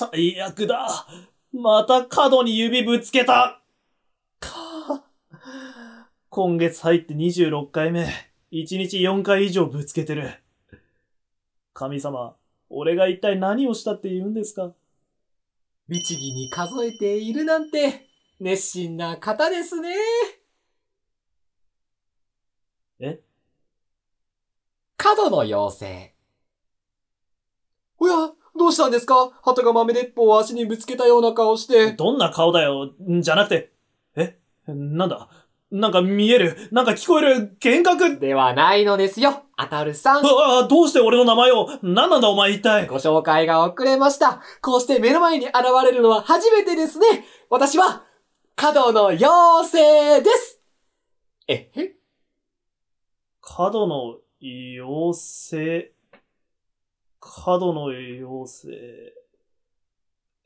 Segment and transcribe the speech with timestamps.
[0.00, 1.06] 最悪だ。
[1.52, 3.60] また角に指ぶつけた。
[4.38, 5.04] か。
[6.30, 8.06] 今月入って26回目。
[8.50, 10.42] 1日4回以上ぶつけてる。
[11.74, 12.34] 神様、
[12.70, 14.72] 俺が一体何をしたって言うんですか？
[15.88, 18.08] 律儀に数えているなんて、
[18.38, 19.94] 熱心な方ですね。
[23.00, 23.20] え？
[24.96, 26.14] 角の妖精。
[27.98, 29.30] おや、どうしたんですか？
[29.42, 31.92] 鳩が豆鉄砲を足にぶつけたような顔して。
[31.92, 33.72] どんな顔だよ、んじゃなくて。
[34.16, 34.38] え？
[34.66, 35.28] なんだ？
[35.70, 36.68] なんか見える？
[36.72, 37.56] なんか聞こえる？
[37.64, 38.18] 幻覚？
[38.18, 40.26] ではないのですよ、あたるさん。
[40.26, 41.68] ああ、どうして俺の名前を？
[41.82, 42.88] 何なんだお前一体？
[42.88, 44.42] ご紹介が遅れました。
[44.60, 47.24] こうして目の前に現れるのは初めてですね。
[47.48, 48.04] 私は、
[48.56, 50.60] 角の妖精です。
[51.46, 51.70] え？
[51.74, 51.94] へ
[53.40, 55.92] 角の妖精？
[57.20, 59.14] 角の妖精。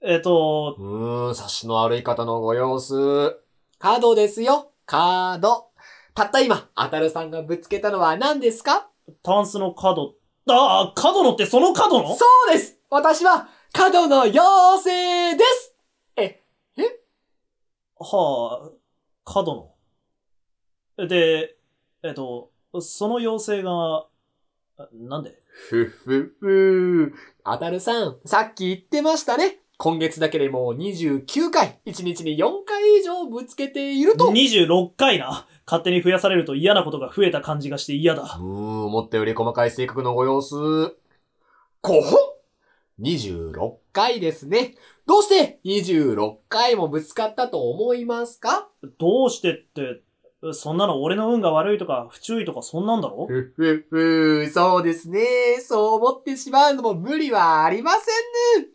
[0.02, 3.40] えっと、うーん、察しの悪い方のご様子。
[3.78, 5.70] 角ですよ、角。
[6.14, 8.90] たった今、あたるさんがぶつけたのは何ですか？
[9.22, 10.14] タンスの角。
[10.48, 12.14] ああ、角のってその角の？
[12.14, 15.74] そうです私は、角の妖精です
[16.16, 16.42] え、
[17.98, 18.70] はあ、
[19.24, 19.74] 角
[20.98, 21.06] の。
[21.08, 21.56] で、
[22.02, 24.06] えっと、その妖精が、あ
[24.92, 25.38] なんで？
[25.68, 27.12] ふふふ
[27.44, 29.58] あたるさん、さっき言ってましたね。
[29.76, 34.28] 今月だけでもう29回、1日に4回以上ぶつけていると。
[34.30, 35.46] ?26 回な。
[35.66, 38.22] 勝手に増やされると嫌なことが増えた感じがして嫌だ。
[38.22, 40.54] うーん、思ったより細かい性格のご様子。
[41.80, 42.16] こほ
[43.00, 44.74] !26 回ですね。
[45.06, 48.68] どうして26回もぶつかったと思いますか？
[48.98, 50.02] どうしてって、
[50.52, 53.26] そんなの俺の運が悪いとか不注意とかそんなんだろ？
[53.26, 55.60] ふふふ、そうですね。
[55.60, 58.68] そう思ってしまうのも無理はありませんね。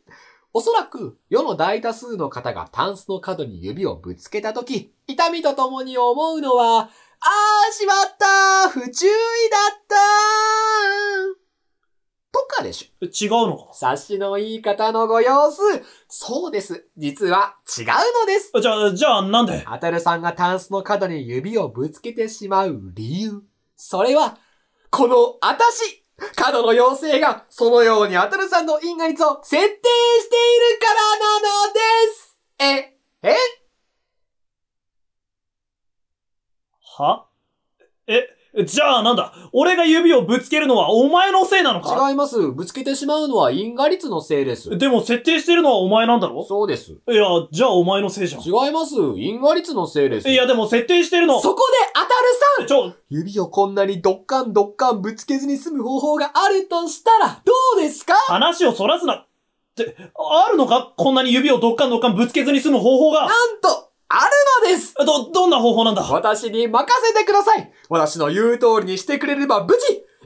[0.52, 9.82] おそらく、世の大多数の方がタンスの角に指をぶつけたとき、痛みとともに思うのは、あーしまった不注意だっ
[11.36, 11.39] た
[12.40, 13.06] とかでしょ。
[13.06, 15.62] 違うのか察しのいい方のご様子。
[16.08, 16.86] そうです。
[16.98, 17.86] 実は違う
[18.22, 18.52] のです。
[18.62, 19.64] じゃあ、じゃあなんで？
[19.66, 23.42] あたるさんがタンスの角に指をぶつけてしまう理由。
[23.76, 24.38] それは、
[24.90, 26.06] このあたし
[26.36, 31.80] 角の妖精が、そのようにあたるさんの因果率を設定しているからなので
[32.14, 33.36] すえ、え？
[36.98, 37.26] は？
[38.08, 38.28] え、
[38.66, 39.32] じゃあなんだ?
[39.54, 42.10] 俺が指をぶつけるのはお前のせいなのか?
[42.10, 42.40] 違います。
[42.52, 44.76] ぶつけてしまうのは因果率のせいです。
[44.78, 46.44] でも設定してるのはお前なんだろ?
[46.44, 46.94] そうです。
[46.94, 48.42] いや、じゃあお前のせいじゃん。
[48.42, 48.96] 違います。
[49.18, 50.30] 因果率のせいです。
[50.30, 51.40] いや、でも設定してるの。
[51.40, 52.10] そこであたる
[52.58, 58.16] さんちょ、指をこんなにドッカンドッカンぶつけずに済む方法があるとしたら、どうですか?
[58.28, 59.14] 話をそらすな。
[59.14, 59.26] っ
[59.76, 60.94] て、あるのか?
[60.98, 63.22] こんなに指をどっかんどっかんぶつけずに済む方法が。
[63.22, 63.30] なん
[63.62, 63.89] と、
[65.10, 66.02] ど、どんな方法なんだ？
[66.04, 69.80] 私に任せてください私の言う通りにしてくれれば無事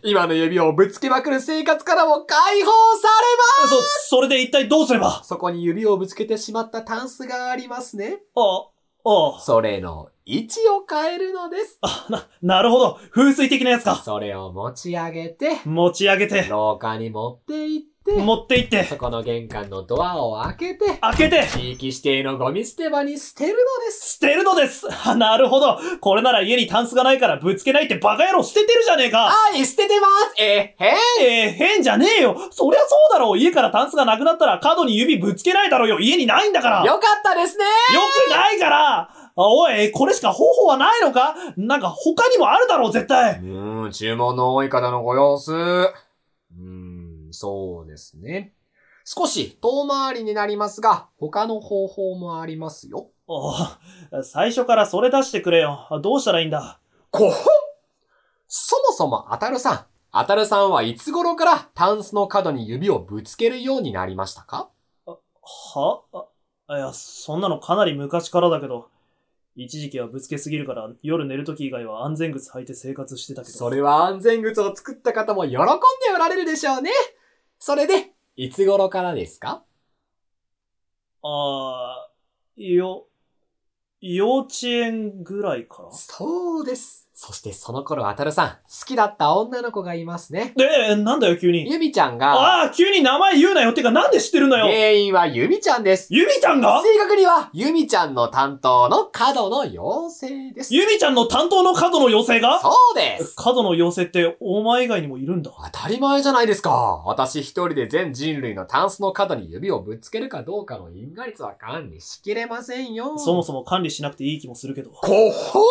[0.06, 5.24] 今の指をぶつけまくる生活からも解放されまそ、それで一体どうすれば？
[5.24, 8.20] すそこに指をぶつけてしまったタンスがありますね。
[8.36, 8.68] あ、
[9.06, 11.78] あそれの位置を変えるのです。
[11.82, 13.00] あ、な、なるほど。
[13.12, 13.96] 風水的なやつか。
[13.96, 23.56] それを持ち上げて、持ち上げて、廊下に持って行って、持って行って、そこの玄関のドアを開けて、開けて、地域指定のゴミ捨て場に捨てるの
[23.86, 24.14] です。
[24.16, 24.88] 捨てるのです。
[25.06, 25.80] あ なるほど。
[26.02, 29.30] これなら家にタンスがないからぶつけないってバカ野郎捨ててるじゃねえか。
[29.30, 32.36] はい、捨ててますえへんえー、変じゃねえよ。
[32.52, 33.38] そりゃそうだろう。
[33.38, 36.00] 家からタンスがなくなったら角に指ぶつけないだろうよ。
[36.00, 36.80] 家にないんだから。
[36.80, 37.66] よよかったですね
[38.28, 39.00] くないから。
[39.00, 41.36] あおい、これしか方法はないのか？
[41.58, 43.40] なんか他にもあるだろう、絶対。
[43.40, 45.52] うーん、注文の多い方のご様子。
[45.54, 46.93] うーん、
[47.34, 48.54] そうですね。
[49.04, 53.10] 少し遠回りになりますが、他の方法もありますよ。
[53.28, 53.54] お
[54.24, 55.88] 最初からそれ出してくれよ。
[56.02, 56.80] どうしたらいいんだ？
[57.12, 57.34] こほん
[58.48, 59.86] そもそもあたるさん。
[60.12, 64.70] あたるさんはいつ頃からタンスの角に指をぶつけるようになりましたか？
[65.06, 66.04] は？
[66.68, 68.90] あいや、そんなのかなり昔からだけど。
[69.56, 73.54] 一時期はぶつけすぎるから夜寝る時以外は安全靴履いて生活してたけど。
[73.54, 75.62] それは安全靴を作った方も喜んで
[76.16, 76.90] おられるでしょうね。
[77.66, 79.64] それで、いつ頃からですか？
[81.22, 83.08] あー、よ、
[84.02, 85.92] 幼稚園ぐらいから？
[85.94, 87.10] そうです。
[87.14, 90.54] そしてその頃、あたるさん、好きだった女の子がいますね。
[90.58, 91.64] で、なんだよ、急に。
[91.94, 93.72] ちゃんが、ああ、急に名前言うなよ。
[93.72, 94.66] てか、なんで知ってるのよ。
[94.66, 96.08] 原因はゆみちゃんです。
[96.10, 96.82] ゆみちゃんが？
[96.82, 100.76] 正確には、ゆみちゃんの担当の角の妖精です。
[100.76, 102.60] ゆみちゃんの担当の角の妖精が？
[102.60, 103.36] そうです。
[103.38, 105.52] 角の妖精って、お前以外にもいるんだ。
[105.72, 107.04] 当たり前じゃないですか。
[107.06, 113.18] 私一人で全人類のタンスの角に指をぶつけるかどうかの因果率は管理しきれませんよ。
[113.20, 114.90] そもそも管理しなくていい気もするけど。
[114.90, 115.64] こほん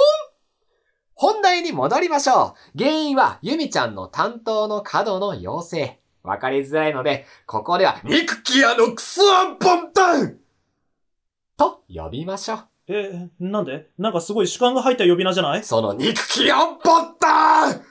[1.15, 2.79] 本題に戻りましょう。
[2.79, 6.02] 原因は、ゆみちゃんの担当の角の妖精。
[6.23, 10.39] わかりづらいので、ここでは、肉キアのクソアンポンタン
[11.57, 12.59] と呼びましょう。
[12.89, 13.89] え、なんで？
[13.99, 15.65] なんかすごい主観が入った呼び名じゃない？
[15.65, 17.83] その肉キアンポンタン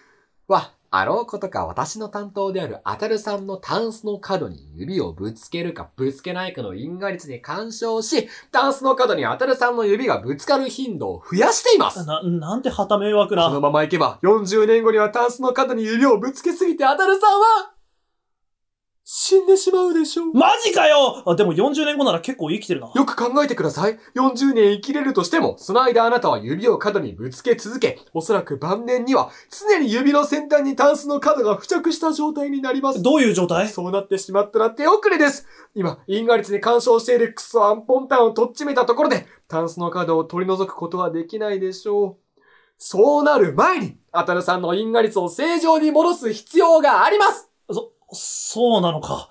[0.48, 12.06] は、あろうことか私の担当であるあたるさんのタンスの角に指をぶつけるかぶつけないかの因果率に干渉し、タンスの角にあたるさんの指がぶつかる頻度を増やしています。
[12.06, 13.60] な、なんて旗迷惑このな。
[13.62, 17.74] ままいけば、40年後にはタンスの角に指をぶつけすぎてあたるさんは、
[19.14, 20.34] 死んでしまうでしょう。
[20.34, 22.90] マジかよあ、でも40年後なら結構生きてるな。
[22.96, 24.00] よく考えてください。
[24.16, 33.04] 40年生きれるとしても、その間あなたは指を角にぶつけ続け、おそらく晩年には、常に指の先端にタンスの角が付着した状態になります。
[33.04, 33.68] どういう状態？
[33.68, 35.46] そうなってしまったら手遅れです。
[35.76, 42.42] 今、因果率に干渉しているクソアンポンタンをとっちめたところで、タンスの角を取り除くことはできないでしょう。
[42.78, 49.30] そうなる前に、アタルさんの因果率を正常に戻す必要がありますそ、そうなのか。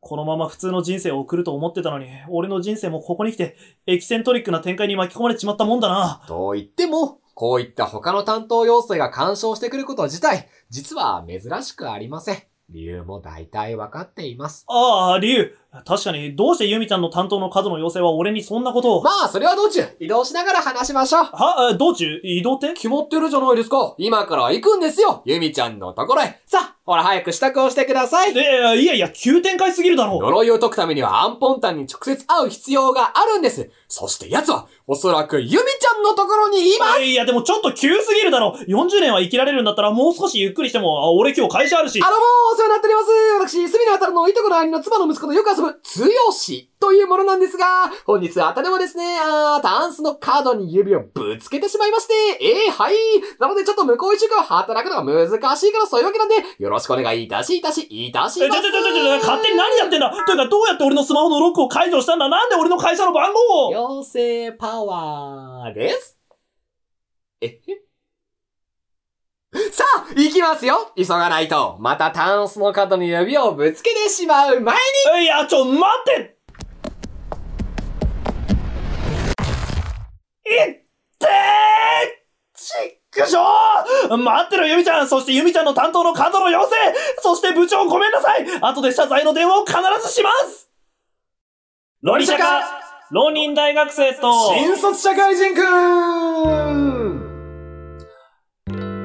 [0.00, 3.56] このまま普通の人生を送ると思ってたのに、俺の人生もここに来て、
[3.86, 6.22] エキセントリックな展開に巻き込まれちまったもんだな。
[6.28, 12.42] と言っても、こういった他の担当要素が干渉してくること自体、実は珍しくありません。
[12.70, 14.64] 理由も大体わかっています。
[14.68, 15.58] ああ、理由。
[15.84, 19.02] 確かに、どうしてユミちゃんの担当の角の妖精は俺にそんなことを。
[19.02, 21.24] まあ、それは道中、移動しながら話しましょう。
[21.24, 22.72] は、あ道中、移動って？
[22.74, 23.94] 決まってるじゃないですか。
[23.98, 25.22] 今から行くんですよ。
[25.24, 26.40] ユミちゃんのところへ。
[26.46, 28.38] さあ、ほら早く支度をしてください。
[28.38, 30.20] え、いやいや、急展開すぎるだろう。
[30.20, 33.70] 呪いを解くためにはアンポンタンに直接会う必要があるんです。
[33.88, 38.56] そして奴は、おそらくユミちゃんのところにいますいや、でもちょっと急すぎるだろ。
[38.68, 42.06] 40年は生きられるんだったらもう少しゆっくりしても、あ俺今日会社あるしあ。
[42.06, 42.20] のもう
[42.52, 43.54] お世話になっております。
[43.56, 52.94] 私、隅のあたるのいとこの兄の妻の息子とよく遊ぶ、つよしというものなんですが、本日あたるもですね、あー、タンスのカードに指をぶつけてしまいまして、えー、はい。
[53.38, 58.58] なのでちょっと向こう一週間働くのが難しいからそういうわけなんで、よろしくお願いいたし、いたし、いたし、ます。
[58.58, 66.18] ょちょちょちょちょ、勝手に何やってんだというか、どうやって俺のスマホのロックを解除したんだなんで俺の会社の番号を妖精パワーです。
[67.40, 67.83] えへ
[69.70, 70.90] さあ、行きますよ。
[70.96, 74.60] 急がないと、またタンスの角に指をぶつけてしまう。
[74.60, 74.76] 前
[75.18, 76.34] にいや、ちょ、待って。
[80.46, 80.74] いっ
[81.18, 81.28] てー
[82.54, 83.42] ちっくしょ。
[84.10, 85.08] ー待ってろ、ゆみちゃん。
[85.08, 88.44] そしてゆみちゃんの担当の角の妖精そして部長ごめんなさい。
[88.60, 90.68] 後で謝罪の電話を必ずします。
[92.02, 92.60] ロリシャカ
[93.12, 94.32] 浪人大学生と。
[94.52, 97.13] 新卒社会人くん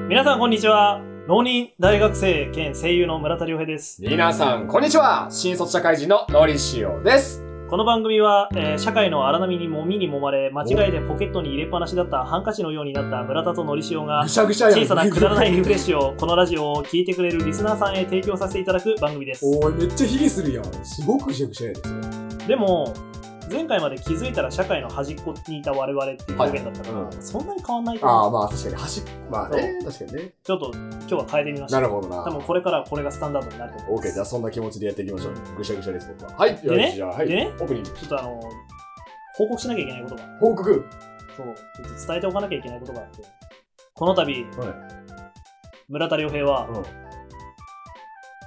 [0.10, 4.02] 皆さんこんにちは浪人大学生兼声優の村田亮平です。
[4.02, 19.46] 皆さん、こんにちは新卒社会人ののりしおですこの番組は、えー社会の荒波にもみにもまれ、間違いでポケットに入れっぱなしだったハンカチのようになった村田とのりしおがぐ、しゃぐしゃやん小さなくだらないリフレッシュをこのラジオを聞いてくれるリスナーさんへ提供させていただく番組です。
[19.46, 20.66] おい、めっちゃヒゲするやん。
[20.84, 22.48] すごくぐしゃぐしゃやで。
[22.48, 22.96] でも、
[23.50, 28.42] 前回まで気づいたら社会の端っこにいた我々っていう表現だったから、はいうんそんなに変わんないとああ、思う。
[28.42, 30.34] まあ確かに、端っまあね、確かにね。
[30.44, 31.82] ちょっと今日は変えてみました。
[31.82, 32.24] なるほどな。
[32.24, 34.10] 多分これからこれがスタンダードになると思います。
[34.10, 35.34] OK、じゃあそんな気持ちでやっていきましょう。
[35.58, 36.38] ぐしゃぐしゃです、僕は。
[36.38, 36.92] はい、でね？
[36.96, 37.28] じゃあ、はい。
[37.28, 37.52] でね？
[37.60, 37.90] オープニング。
[37.90, 38.42] ちょっとあの、
[39.36, 40.86] 報告しなきゃいけないことが、報告。
[41.36, 43.24] そう、ちょっと伝えておかなきゃいけないことがあって、
[43.94, 44.46] この度、はい。
[45.88, 46.84] 村田良平はうん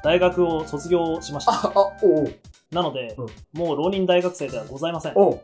[0.04, 1.52] 大学を卒業しました。
[1.52, 2.35] あ、あ、おう
[2.73, 5.12] なので、うんもう浪人大学生ではございません。
[5.14, 5.41] おう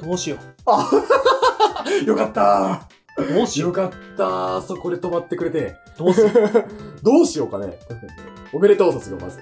[0.00, 0.90] どうしよあ、
[2.06, 2.86] よかった
[3.18, 3.34] う。
[3.34, 3.70] どうしよう。
[3.70, 5.76] よかったそこで止まってくれて。
[5.98, 6.30] どうしよう。
[7.02, 7.78] どうしようかね。
[8.52, 9.38] おめでとう、卒業、まず。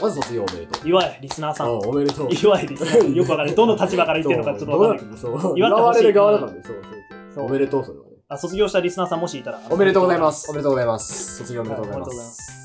[0.00, 0.88] まず卒業おめでとう。
[0.88, 1.70] 祝え、リスナーさん。
[1.70, 2.28] うん、おめでとう。
[2.32, 3.14] 祝え、リスナー。
[3.14, 3.54] よくわかんない。
[3.56, 5.16] どの立場から言ってるのかちょっとわかんないけど。
[5.16, 6.62] そう、そう祝ってほしいれる側だからね。
[6.64, 7.46] そうそうそそうう。
[7.46, 8.10] おめでとう、それはね。
[8.28, 9.60] あ卒業したリスナーさんもしいたら。
[9.70, 10.50] おめでとうございます。
[10.50, 11.36] おめでとうございます。
[11.38, 12.61] 卒業おめでとうございます。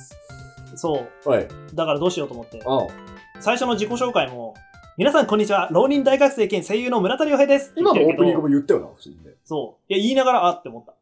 [0.78, 1.30] そう。
[1.30, 1.48] はい。
[1.74, 2.62] だからどうしようと思って。
[2.66, 2.88] あ
[3.40, 4.56] 最初の自己紹介も、
[4.98, 5.70] 皆さんこんにちは。
[5.72, 7.74] 浪人大学生兼声優の村田良平です。
[7.76, 8.48] 今のオープニングも。
[8.48, 9.36] も言ったよな、不思議ね。
[9.44, 9.94] そう。
[9.94, 10.94] いや、言いながら、あって思った。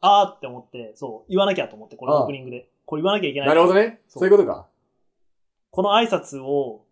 [0.00, 1.30] あーって思って、そう。
[1.30, 2.68] 言わなきゃと思って、これああオープニングで。
[2.86, 3.48] これ言わなきゃいけない。
[3.48, 4.00] なるほどね。
[4.08, 4.66] そそうういうことか。
[5.70, 6.84] この挨拶を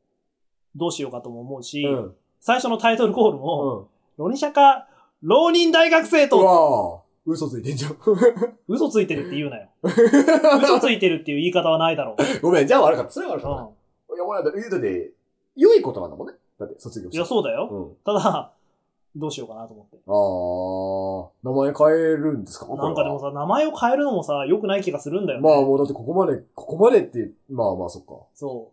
[0.76, 2.14] どうしようかとも思うし、うん。
[2.40, 4.25] 最初のタイトルコールも、うん。
[4.25, 4.87] ロニシャカ、
[5.23, 7.97] 浪人大学生うと、わ嘘ついてんじゃん。
[8.68, 9.68] 嘘ついてるって言うなよ。
[9.82, 12.16] 嘘ついてるっていう言い方はないだろう。
[12.40, 13.12] ごめん、じゃあ悪かった。
[13.12, 13.62] それは悪かった。
[14.14, 15.12] ういや、俺だって、だって、
[15.54, 16.35] 良いことなんだもんね。
[16.58, 17.12] だって、卒業ん。
[17.12, 17.68] しいや、そうだよ。
[17.70, 17.97] うん。
[18.04, 18.52] ただ、
[19.14, 19.99] どうしようかなと思って。
[20.06, 22.66] あー、名前変えるんですか？
[22.75, 23.26] なんかでもさ。
[23.26, 25.49] さ、名前を変えるのもさ、良くない気がするんだよね。
[25.49, 28.14] まあもうだってここまで、ここまでって、まあまあそっか。
[28.35, 28.70] そ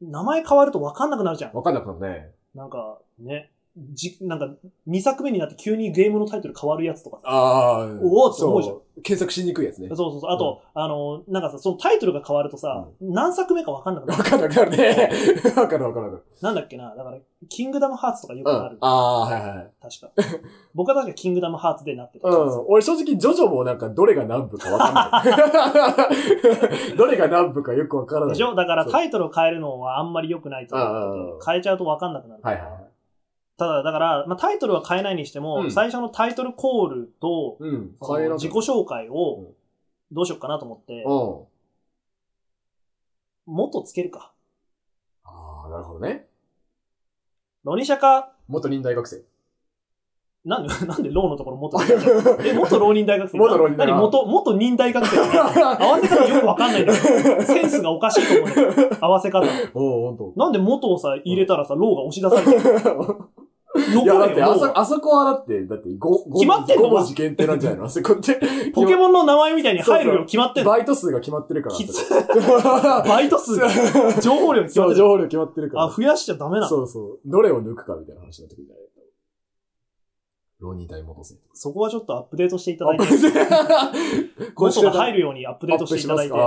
[0.00, 0.04] う。
[0.04, 1.54] 名前変わると分かんなくなるじゃん。
[1.54, 2.30] わかんなくなるね。
[2.54, 3.50] なんか、ね。
[3.92, 4.48] じ、なんか、
[4.88, 7.22] 2作目になって急にゲームのタイトル変わるやつとかさ。
[7.26, 8.00] あー。
[8.02, 9.88] おおって思うじゃん検索しにくいやつね。
[9.88, 10.30] そうそうそう。
[10.30, 14.30] あと、あの、なんかさ、そのタイトルが変わるとさ、何作目か分かんなくなわる。
[14.30, 15.10] かんなくなるね。
[15.54, 16.22] わかるわかるわかる。
[16.40, 16.94] なんだっけな。
[16.96, 17.18] だから、
[17.50, 18.56] キングダムハーツとかよくうん。
[18.64, 18.78] ある。
[18.80, 19.70] あー、はいはいはい。
[19.82, 20.38] 確か。
[20.74, 22.28] 僕は確かキングダムハーツでなってた。
[22.30, 22.64] うん。
[22.68, 25.22] 俺正直、ジョジョもなんかどれが何部かわかんな
[26.94, 26.96] い。
[26.96, 28.28] どれが何部かよくわからない。
[28.30, 28.54] でしょ？
[28.54, 30.84] だからタイトルを変えるのはあんまり良くないと思
[31.36, 32.85] う変えちゃうと分かんなくなるはいはい。
[33.58, 37.96] ただ、だから、まあ、タイトルは変えないにしても、うん最初のタイトルコールと、うん。
[38.02, 39.46] その変えな自己紹介うをん、
[40.12, 43.54] どうしようかなと思って、うん。
[43.54, 44.32] 元つけるか。
[45.24, 46.26] ああ、なるほどね。
[47.64, 49.22] ロニシャか、元任大学生。
[50.44, 52.00] なんで、 なんでローのところ元つける
[52.48, 53.38] え、元浪人大学生？
[53.38, 54.00] 元浪人大学何？
[54.00, 55.18] 元、元任大学生？
[55.18, 58.98] 合わせ方よくわかんないんだけど、センスがおかしいと思う。
[59.00, 59.44] 合わせ方。
[59.74, 60.32] おお、ほんと。
[60.36, 63.28] なんで元をさ、入れたらさ、ローが押し出されちゃう。
[63.78, 67.84] いや、だって、あそ、あそこはだって、だって、5、決まってんの5文字限定なんじゃないの？
[67.86, 68.40] あそこって。
[68.74, 70.70] ポケモンの名前みたいに入るよ、決まってんの？
[70.70, 71.76] バイト数が決まってるから。
[71.76, 72.40] きつあそこ
[73.08, 73.68] バイト数が、
[74.20, 74.98] 情報量決そう、まってる。
[74.98, 75.84] 情報量決まってるから。
[75.84, 76.68] あ、増やしちゃダメなの？
[76.68, 77.18] そうそう。
[77.24, 78.86] どれを抜くかみたいな話になってくるんじゃない
[80.58, 81.34] 浪人大元生。
[81.52, 83.04] そこはちょっとアップデートしていただいて、
[84.54, 86.40] こ元が入るようにアップデートしていただいて、ああ、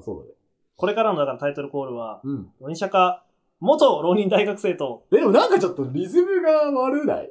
[0.00, 0.30] そうだね。
[0.76, 2.52] これからのだからタイトルコールは、うん。
[2.60, 3.24] ロニシャか、
[3.60, 7.30] 元浪人大学生と、でもなんかちょっとリズムが悪ない？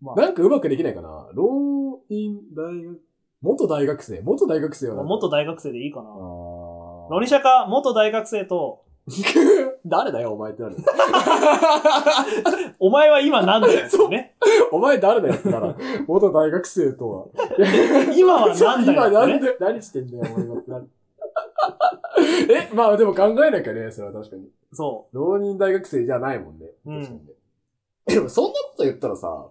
[0.00, 1.28] まあ、なんかうまくできないかな？
[1.34, 3.00] 浪人大学、
[3.42, 4.20] 元大学生？
[4.22, 6.08] 元大学生は元大学生でいいかな。
[6.08, 6.12] あ
[7.10, 10.76] ロニシャか、元大学生と、ー 誰だよ、お前ってなる。
[12.78, 14.34] お前は今なんだよね。
[14.70, 15.74] お前誰だよってなら、
[16.06, 17.24] 元大学生とは。
[18.14, 19.40] 今はなんだよ今なん。
[19.40, 20.90] で、何してんだよ、お前はってなる。
[22.50, 24.48] え、まあでも考えなきゃね、それは確かに。
[24.72, 26.66] そ浪人大学生じゃないもんね。
[26.86, 27.32] うん確かにね。
[28.06, 29.48] でもそんなこと言ったらさ、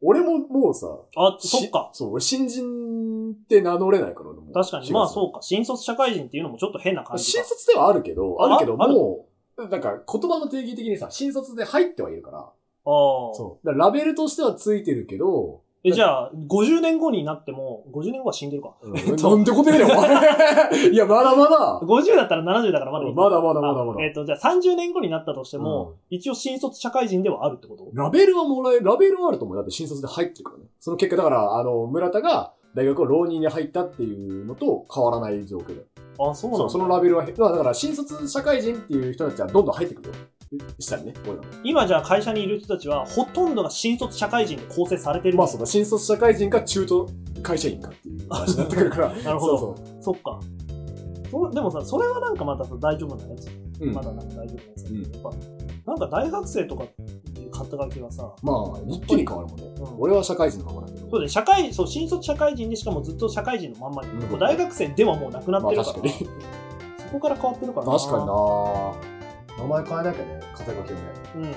[0.00, 1.06] 俺ももうさ、う。
[1.16, 1.90] あ、そっか。
[1.92, 4.92] そう、俺新人って名乗れないから、俺も確かに。
[4.92, 5.40] まあそうか。
[5.42, 7.48] 新卒社会人っていうのもちょっと変な感じ新か。
[7.48, 8.58] 卒ではあるけど、ある？
[8.58, 8.94] けど、あある？
[8.94, 9.26] も
[9.56, 12.52] う、なんか言葉の定義的にさ、新卒で入ってはいるから、ああ。
[12.84, 13.66] そう。
[13.66, 18.74] だからラベルとしてはついてるけど、え、じゃあ、50年後になっても、50年後は死んでるか。
[18.82, 19.00] うんな
[19.36, 20.10] んてこと言うねん、お前。
[20.90, 21.80] いや、まだまだ。
[21.82, 23.14] 50だったら70だからまだいい。
[23.14, 27.88] まだまだまだまだあえっ、と、じゃあ30年後になったとしても、一応新卒社会人ではあるってこと？
[27.92, 29.56] ラベルはもらえる、ラベルはあると思う。
[29.56, 30.64] だって新卒で入ってるからね。
[30.80, 35.84] その結果、だから、あの、村田が大学を浪人に入ったっていうのと変わらない状況で。
[36.18, 36.68] あ、そうなんだ。
[36.68, 40.14] そのラベルは、まあだから新卒社会人っていう人たちはどんどん入ってくるよ。
[40.78, 41.44] したりね、こういうの。
[41.64, 47.08] 今じゃあ会社にいる人たちは、ほとんどが新卒社会人で構成されてるまあそうだ、新卒社会人か中途
[47.42, 49.08] 会社員かっていう 話になってくるから。
[49.22, 50.40] なるほどそうそっか。
[51.30, 53.44] そでもさ、それはなんかまたさ、大丈夫なやつ。
[53.44, 53.50] そ
[53.84, 53.88] う。
[53.88, 55.30] うんまだなんか大丈夫なやつだけど、うんやっぱ、
[55.92, 56.86] なんか大学生とかっ
[57.34, 59.64] ていう肩書きはさ、まあ、一気に変わるもんね。
[59.80, 61.10] うん俺は社会人のままだけど。
[61.10, 66.08] そうで、社会、そう、新卒社会人でしかもずっと社会人のまんまに、うん大学生ではもうなくなってるから、まあ確か
[67.08, 69.17] そこから変わってるから確かにな
[69.58, 71.02] 名前変えなきゃね、肩書きをね。
[71.36, 71.54] うん。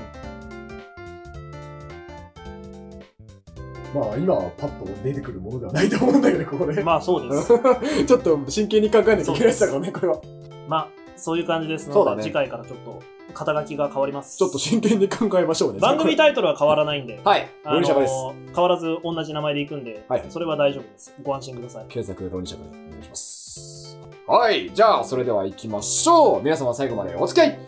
[3.93, 6.81] まあ、今はパッと出てくるものではないと思うんだけど、ここで。
[6.84, 7.48] まあそうです。
[8.08, 10.22] ちょっと真剣に考えなきゃいけないだからね、これは。
[10.67, 13.01] まあ、そういう感じですので、そうだね次回からちょっと
[13.34, 14.38] 肩書きが変わります。
[14.38, 15.79] ちょっと真剣に考えましょうね。
[15.79, 17.50] 番組イタイトルは変わらないんで、はい。
[17.63, 18.13] あのロニシャカです。
[18.55, 21.13] 変わらず同じ名前でいくんで、はいそれは大丈夫です。
[21.22, 21.86] ご安心ください。
[21.89, 24.00] 検索ロニシャカでお願いします。
[24.27, 24.72] はい。
[24.74, 26.41] じゃあ、それでは行きましょう。
[26.41, 27.60] 皆様最後までお付き合い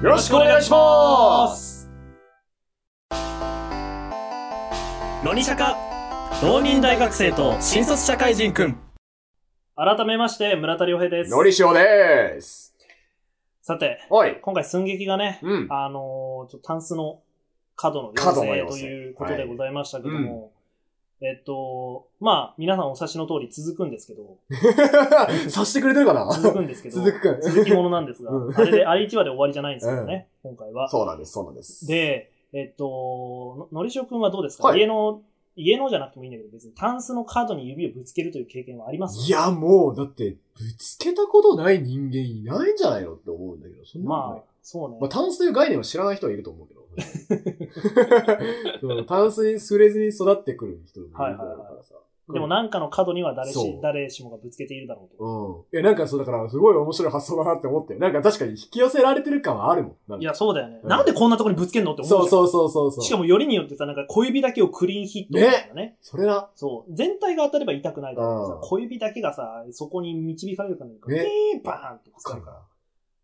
[0.00, 1.90] よろしくお願いします。
[5.24, 5.76] ロニシャカ
[6.40, 8.78] 浪人大学生と新卒社会人くん。
[9.74, 11.32] 改めまして村田良平です。
[11.32, 12.76] のりしおです。
[13.60, 14.38] さて、はい。
[14.40, 15.66] 今回寸劇がね、うん。
[15.68, 17.18] あのーちょっとタンスの
[17.74, 20.52] 角の角の要請ということでございましたけども、
[21.20, 24.38] えっと、まあ、皆さんお察しの通り続くんですけど、
[25.50, 26.32] さしてくれてるかな？
[26.32, 27.36] 続くんですけど、続く。
[27.36, 27.42] か。
[27.42, 28.54] 続きものなんですが、うん。
[28.54, 30.88] あれで、あれ1話で終わりじゃないんですけどね、 今回は。
[30.88, 31.86] そうなんです、そうなんです。
[31.88, 34.78] で、えっと、ののりしおくんはどうですか、はい。
[34.78, 35.22] 家の、
[35.58, 39.26] 家のじゃなくてもいいんだけど、別にタンスの角に指をぶつけるという経験はあります？
[39.26, 40.36] いや、もう、だって、ぶ
[40.78, 44.98] つけたことない人間いないんじゃないのって思うんだけど、そんなまあ、そうね。
[45.00, 46.78] まあ、タンスという概念を知らない人はいると思うけど。
[49.06, 51.42] タンスに触れずに育ってくる人もいるからさ。
[51.42, 51.68] はいはいはい
[52.32, 55.66] でもなんかの角には誰しそう、誰しもがぶつけているだろうと。
[55.72, 55.78] うん。
[55.78, 57.94] いや、なんかそう、だから、すごい面白い発想だなって思って。
[57.94, 59.96] なんか確かに引き寄せられてる感はあるもん。
[60.08, 60.80] なんかいや、そうだよね。
[60.82, 63.04] うんなんでこんなとこにぶつけんのって思うそうそうそうそう。
[63.04, 65.96] しかもよりによってさ、なんか小指だけをクリーンヒットみたいなね。
[66.02, 66.50] それな。
[66.54, 66.94] そう。
[66.94, 72.66] 全体が当たれば痛くないだろうけどさうん小指だけがさ、そこに導かれるかのように、ねピーンバーンってぶつかるわかるか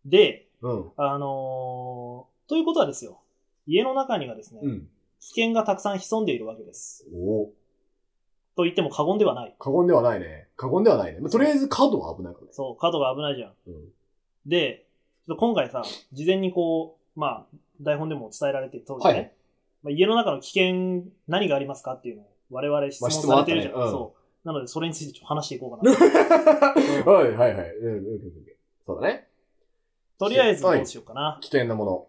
[0.05, 0.69] で、ら。
[0.71, 0.91] うん。
[0.97, 3.19] あのー、ということはですよ。
[3.67, 4.87] 家の中にはですね、うん。
[5.19, 7.05] 危険がたくさん潜んでいるわけです。
[7.13, 7.51] おお。
[8.55, 9.55] と言っても過言ではない。
[9.59, 10.47] 過言ではないね。
[10.55, 11.19] 過言ではないね。
[11.19, 12.53] まあとりあえず角は危ないからね。
[12.53, 13.53] そう、角が危ないじゃん。
[13.67, 13.89] うん。
[14.45, 14.85] で、
[15.27, 15.83] ちょっと今回さ、
[16.13, 19.31] 事前にこう、まあ、台本でも伝えられてる通りね、はい
[19.83, 23.73] まあ、家の中の危険、何がありますかっていうのを我々質問されてるじゃん。
[23.73, 24.47] うんそう。
[24.47, 25.91] なので、それについてちょっと話していこうかな。
[27.11, 27.71] はいはいはい。
[28.85, 29.27] そうだね。
[30.19, 31.39] とりあえずどうしようかな。
[31.41, 32.07] 危険なもの。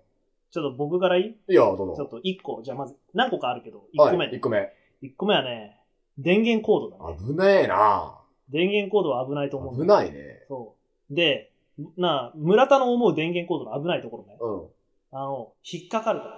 [0.51, 1.53] ちょっと僕からいい？
[1.53, 1.95] いや、どうぞ。
[1.97, 4.37] ちょっと1個、じゃあまず、何個かあるけど、1個目はい、ね。
[4.37, 4.73] 1個目。
[5.03, 5.76] 1個目はね、
[6.19, 7.19] 電源コードだね。
[7.27, 8.15] 危ねえな
[8.49, 10.45] 電源コードは危ないと思う危ないね。
[10.49, 10.75] そ
[11.11, 11.15] う。
[11.15, 11.53] で、
[11.97, 14.39] なあ、村田の思う電源コードの危ないところね。
[14.41, 15.19] うん。
[15.19, 16.33] あの、引っかかるとこ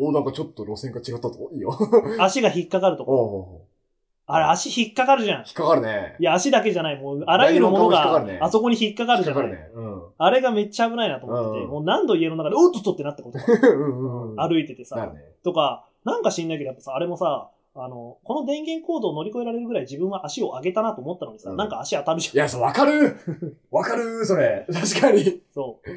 [0.00, 1.50] おなんかちょっと路線が違ったぞ。
[1.52, 1.70] いいよ。
[1.70, 1.78] ろ。
[2.22, 3.68] 足が引っかかるところ。
[4.30, 5.38] あれ、足引っかかるじゃん。
[5.38, 6.16] 引っかかるね。
[6.20, 7.00] いや、足だけじゃない。
[7.00, 9.44] もう、あらゆるものがあそこに引っかか引っるじゃない。
[9.44, 9.70] かかるね。
[9.74, 10.02] うん。
[10.18, 13.38] あれがめっちゃ危ないなと思ってて、うんもう何度家の中で、おっとっとってなったこと。
[13.38, 14.36] うんうんうん。
[14.36, 14.96] 歩いててさ。
[14.96, 15.12] ね。
[15.42, 17.48] とか、なんか知んないけど、やっぱさ、あれもさ、
[17.84, 22.34] あの、この電源コードを乗り越えられるぐらい自分は足を上げたなと思ったのにさ、うんなんか足当たるじゃん。
[22.34, 23.16] いや、そう、わかる
[23.70, 24.66] わかるそれ。
[24.72, 25.42] 確かに。
[25.54, 25.88] そう。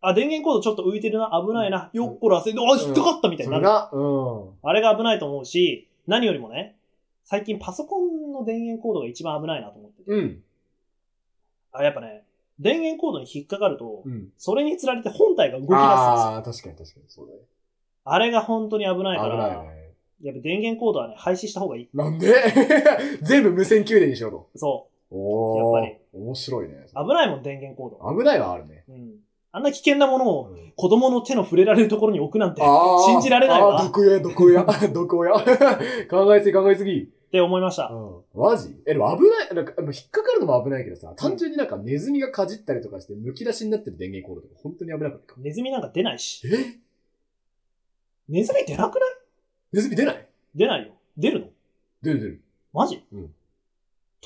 [0.00, 4.50] あ、電源コードちょっと浮いてるな、危ないな、よっこらせ、あ、引っかかったみたいになれが、うん。
[4.62, 6.76] あれが危ないと思うし、何よりもね、
[7.24, 10.10] 最近パソコンの電源コードが一番危ないなと思ってて。
[10.12, 10.42] うん。
[11.72, 12.24] あ、やっぱね、
[12.60, 14.28] 電源コードに引っかかると、うん。
[14.36, 15.80] それにつられて本体が動き出すんですよ。
[15.80, 17.04] ああ、確かに確かに。
[17.08, 17.40] そうだね。
[18.04, 19.83] あれが本当に危ないか危ら、ないね。
[20.22, 21.88] やっぱ電源コードはね、廃止した方がいい。
[21.94, 22.32] なんで？
[23.22, 24.48] 全部無線給電にしようと。
[24.56, 25.78] そおお。
[25.78, 26.86] やっぱ面白いね。
[26.94, 27.08] う。
[27.08, 28.18] 危ないもん、電源コード。
[28.18, 28.84] 危ないはあるね。
[28.88, 29.14] うん。
[29.52, 32.62] あんな危険なものを子供の手の触れられるところに置くなんて、
[33.06, 35.32] 信じられないわあー毒親、毒親、毒親。
[36.10, 37.08] 考えすぎ考えすぎ。
[37.30, 37.86] て思いました。
[37.88, 38.40] うん。
[38.40, 38.74] マジ？
[38.86, 45.34] え、でも危ない、なんか、引っかかるのも危ないけどさ、単純になんかネズミがかじったりとかして、剥き出しになってる電源コードとか本当に危なくないか？
[45.38, 46.46] ネズミなんか出ないし。
[46.48, 46.50] え？
[48.28, 49.10] ネズミ出なくない？
[49.74, 50.26] ネズミ出ない？
[50.54, 50.92] 出ないよ。
[51.16, 51.46] 出るの？
[52.00, 52.40] 出る出る。
[52.72, 53.04] マジ？
[53.12, 53.34] うん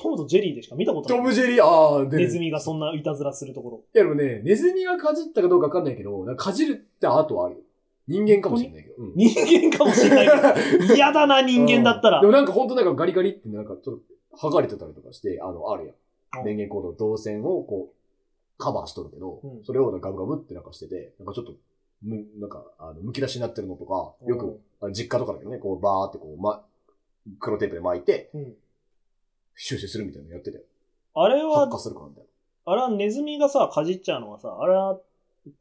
[0.01, 1.17] トムとジェリーでしか見たことない。
[1.17, 2.17] トムジェリー、ああ、出る。
[2.19, 3.81] ネズミがそんないたずらするところ。
[3.93, 7.61] いやでもね、ネズミがかじったかどうかわかんないけど、なんかかじるって後はあるよ。
[8.07, 8.95] 人間かもしれないけど。
[8.97, 10.29] うん人間かもしれない
[10.77, 10.93] けど。
[10.95, 12.27] 嫌だな、人間だったらで。
[12.27, 13.99] もなんかほんとなんかガリガリってなんかちょっ
[14.31, 15.93] と剥がれてたりとかして、あの、あるや
[16.35, 16.45] うんん。
[16.45, 17.95] 電源コードの導線をこう、
[18.57, 21.55] カバーしとるけど、うんそれをガブガブってなんかしてて、なんかちょっと、
[22.01, 24.59] む、なんか、あの、剥き出しになってるのとか、よく、
[24.91, 26.63] 実家とかだけどね、こう、バーってこう、ま、
[27.39, 28.55] 黒テープで巻いて、うん
[29.61, 30.63] 修正するみたいなのやってたよ。
[31.15, 32.23] あれは発、火するかなみたい
[32.63, 34.97] あれはネズミがさ、かじっちゃうのはさ、あれは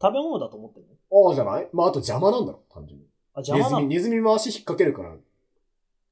[0.00, 1.22] 食べ物だと思ってるの？
[1.24, 1.28] な。
[1.30, 1.68] ああ、じゃない？
[1.72, 3.06] まあ、あと邪魔なんだろ、単純に。
[3.34, 5.16] あ、邪魔ネズミ、ネズミ回し引っ掛けるから。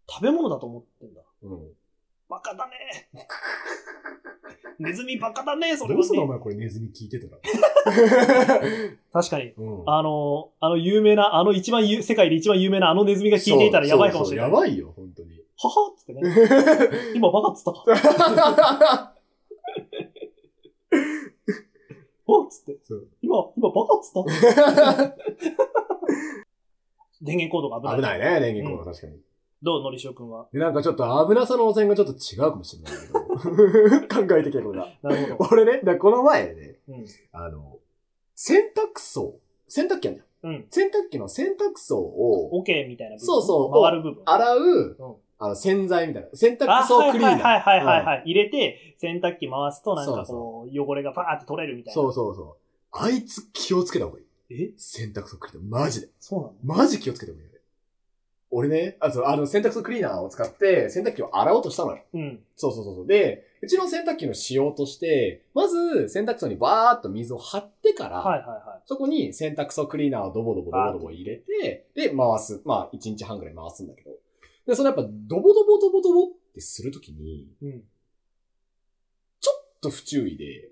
[0.08, 1.20] 食べ物だと思ってんだ。
[1.44, 1.68] うん。
[2.28, 3.08] バカだね。
[4.78, 6.26] ネズミバカだね、それどうすんのお。
[6.26, 7.38] 前これネズミ聞いてたら。
[9.12, 9.52] 確かに。
[9.56, 9.82] うん。
[9.86, 14.50] あの、あの有名な、あの一番ゆ、世界で一番有名なあのネズミが聞いていたらやばいかもしれない。
[14.50, 15.36] そうそうやばいよ、本当に。
[15.58, 16.20] ははっつってね。
[17.16, 19.14] 今バカっつったか。
[22.26, 23.08] おっつってそう。
[23.22, 24.22] 今、今バカっつった？
[27.22, 28.18] 電源コードが危ない。
[28.18, 29.18] 危ないね、電源コード確かに。
[29.66, 30.46] どう、のりしおくんは？
[30.52, 33.18] で、なんかちょっと危なさの汚染がちょっと違うかもしれないけど。
[34.26, 34.88] 考えてけこれが。
[35.02, 35.48] なるほど。
[35.52, 37.05] 俺ね、この前ね、うん。
[37.33, 37.79] あの、
[38.35, 39.35] 洗濯槽、
[39.66, 40.52] 洗濯機あるじゃん。
[40.52, 40.66] うん。
[40.70, 43.26] 洗濯機の洗濯槽をオケみたいな部分？
[43.26, 44.22] そうそう回る部分？
[44.24, 46.29] 洗う、うんあの、洗剤みたいな。
[46.33, 47.40] 洗濯あ、槽はいクリーナー。
[47.42, 48.22] はいはいはいはい、はい。
[48.24, 51.94] 入れて、洗濯機回すと、なんかこう、汚れがパーって取れるみたいな。
[51.94, 52.55] そうそうそう。
[52.92, 54.26] あいつ気をつけた方がいい。
[54.48, 54.72] え？
[54.79, 55.81] 洗濯槽クリーナー。
[55.83, 56.09] マジで。
[56.20, 56.55] そうなの？
[56.62, 57.50] マジ気をつけた方がいい。
[58.56, 62.02] 俺ね、あそうあの洗濯槽クリーナーを使って洗濯機を洗おうとしたのよ。
[62.14, 62.40] うん。
[62.56, 63.06] そうそうそうそう。
[63.06, 72.62] で、うちの洗濯機の仕様として、まず洗濯槽にバーっと水を張ってから、はいはいはそこに洗濯槽クリーナーをドボドボドボドボ入れて、で、回す。
[72.64, 74.12] まあ、1日半ぐらい回すんだけど。
[74.66, 77.48] で、そのやっぱ、ドボドボドボドボってするときに、い。
[77.60, 77.82] うん。
[79.38, 80.70] ちょっと不注意で、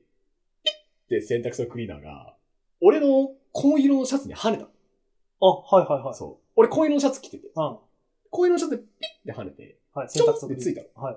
[0.62, 2.34] ピッて洗濯槽クリーナーが、
[2.80, 4.68] 俺の紺色のシャツに跳ねた。
[5.40, 6.14] あ、はいはいはい。
[6.14, 6.43] そう。
[6.56, 7.76] 俺紺色のシャツ着てて、うん。
[8.30, 8.84] 紺色のシャツでピ
[9.30, 11.16] ッて跳ねて、はい、ちょんってついたのはい。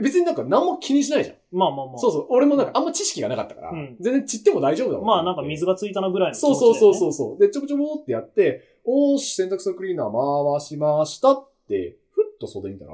[0.00, 1.36] 別になんか何も気にしないじゃん。
[1.50, 1.98] まあまあまあ。
[1.98, 2.26] そうそう。
[2.30, 5.06] 俺もなんかあんま知識がなかったから、うん全然散っても大丈夫だもん。
[5.06, 7.38] まあなんか水がついたなぐらいの気そう持ちだよね、そうそうそうそう。
[7.38, 12.92] で、ちょぼちょぼってやって、おーし、洗濯槽クリーナー回しましたって、ふっと袖見たら、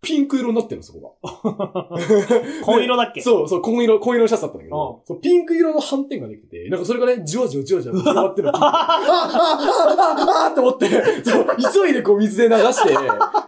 [0.00, 1.98] ピンク色になってるの、そこが。
[2.64, 3.20] 紺色だっけ？
[3.20, 8.56] そう、そう、紺色、紺色のシャツだったんだけどう、そうピンク色の斑点ができてて、なんかそれがね、じわじわじわじわ広がってるの。
[8.56, 10.88] あ、あ、あ、あ、あ、って思って、
[11.24, 11.46] そう、
[11.84, 12.94] 急いでこう水で流して、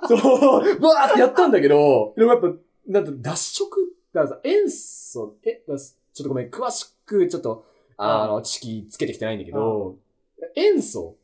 [0.09, 2.49] そう、ブワーってやったんだけど、でもやっぱ、
[2.89, 5.85] なんと脱色だからさ、塩素、え、だちょ
[6.21, 7.65] っとごめん、詳しくちょっと、
[7.97, 9.97] あの、知識つけてきてないんだけど、
[10.57, 11.17] 塩素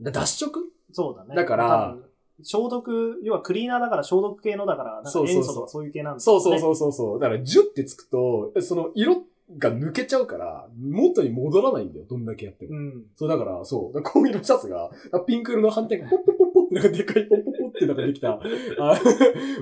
[0.00, 1.36] だ脱色そうだね。
[1.36, 1.96] だから
[2.42, 7.20] 消毒、要はクリーナーだから消毒系のだから、なんかそうそうそう塩素とかそういう系なんだそうそうそうそうそう。
[7.20, 9.22] だから、ジュってつくと、その色
[9.56, 12.76] が抜けちゃうから、元に戻らないんだよ、どんだけやっても。
[12.76, 13.04] うん。
[13.16, 13.94] そう、だから、そう。
[13.94, 14.90] だから紺色のシャツが、
[15.26, 18.32] ピンク色の反対がポッポッポッポッってなんかでかいポッポッポッってなんかできた、
[18.78, 19.00] あ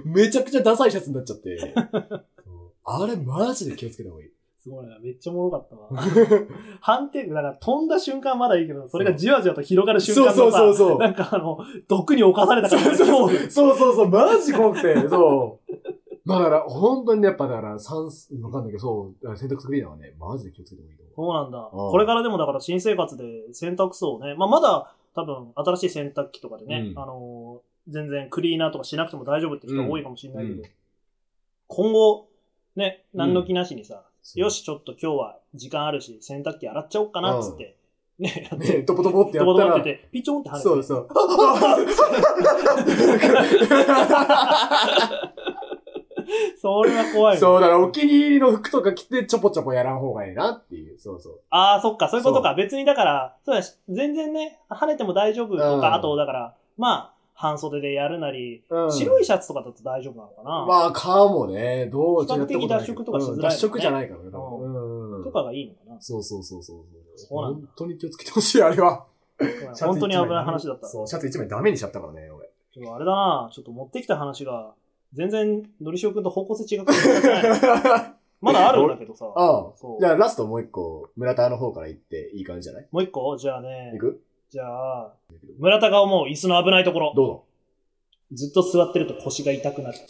[0.04, 1.74] めちゃくちゃダサいシャツになっちゃって。
[2.88, 4.30] あれマジで気をつけた方がいい。
[4.66, 4.98] すごいな。
[4.98, 5.88] めっちゃおもろかったわ。
[6.82, 15.72] 反転、だから飛んだ瞬間まだいいけど、それがじわじわと広がる瞬間そうそうそうそうなんかあの、毒に侵されたからそうそうそうそうそう、マジ怖くて、そう。
[16.24, 21.14] まあだから、本当にねやっぱだから、酸素、わかんないけど、そう、だから洗濯クリーナーはね、マジで気をつけた方がいいと思う。
[21.14, 21.70] そうなんだ。
[21.72, 30.68] うんこれからでもだから新生活で洗濯槽をね、まあまだ多分新しい洗濯機とかでね、うんあのー全然クリーナーとかしなくても大丈夫って人が多いかもしれないけど、うん
[31.68, 32.28] 今後、
[32.76, 37.76] ね、何の気なしにさ、よし、ちょっと今日は時間あるし、洗濯機洗っちゃおうかなっつって、
[38.18, 41.08] ね、やっね、て、トポトポってやドったら、ボドボってて、ピチョンって跳ねて、そうそう。
[46.58, 47.40] それは怖いね。
[47.40, 50.98] そう、だからお気に入りの服とか着てちょぽちょぽやらん方がいいなっていう。
[50.98, 51.40] そうそう。
[51.50, 52.54] ああ、そっか、そういうことか。
[52.54, 61.86] 別にだから、そうだし、全然ね、跳ねても大丈夫とか、うんあと、だから、まあ、半袖でやるなり、うん白いシャツとかだと大丈夫なのかな、まあ、かもね。
[61.92, 65.16] どう比較的脱色とかしづらいねうん脱色じゃないからね、多分。
[65.18, 65.96] うんとかがいいのかな？
[66.00, 66.78] そうそうそうそう。
[67.16, 69.04] そうなんだ本当に気をつけてほしい、あれは。
[69.80, 70.86] 本当に危ない話だった。
[70.86, 72.48] そう、シャツ一枚ダメにしちゃったからね、俺。
[72.72, 74.72] ちょっとあれだなちょっと持ってきた話が、
[75.12, 76.92] 全然、のりしおくんと方向性違くて
[78.40, 79.26] まだあるんだけどさ。
[79.34, 80.00] ああそう。
[80.00, 82.86] じゃあラストもう一個、村田の方から行っていい感じじゃない？
[82.92, 83.36] もう一個？
[83.36, 84.22] じゃあね行、く？
[84.48, 85.12] じゃあ、
[85.58, 87.12] 村田が思う椅子の危ないところ。
[87.16, 87.44] どうぞ。
[88.32, 89.98] ずっと座ってると腰が痛くなる。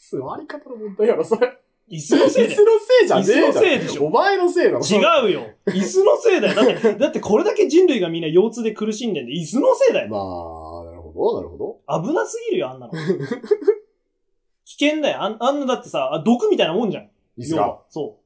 [0.00, 1.56] 座り方の問題やろ、それ。
[1.88, 2.80] 椅子のせい椅だ子のよ。
[2.80, 3.24] せいじゃねえ。
[3.24, 4.80] 椅子のせいでしょお前のせいだろ。
[4.80, 4.98] 違
[5.30, 5.42] うよ。
[5.66, 6.54] 椅子のせいだよ。
[6.54, 10.08] だって、 だってこれだけ人類がみんな腰痛で苦しんでんで、椅子のせいだよ。
[10.08, 11.80] まあ、なるほど、なるほど。
[12.02, 12.92] 危なすぎるよ、あんなの。
[12.92, 15.22] 危険だよ。
[15.22, 17.10] あんあんなだってさ、あ毒みたいなもんじゃん。
[17.38, 17.80] 椅子が。
[17.88, 18.19] そ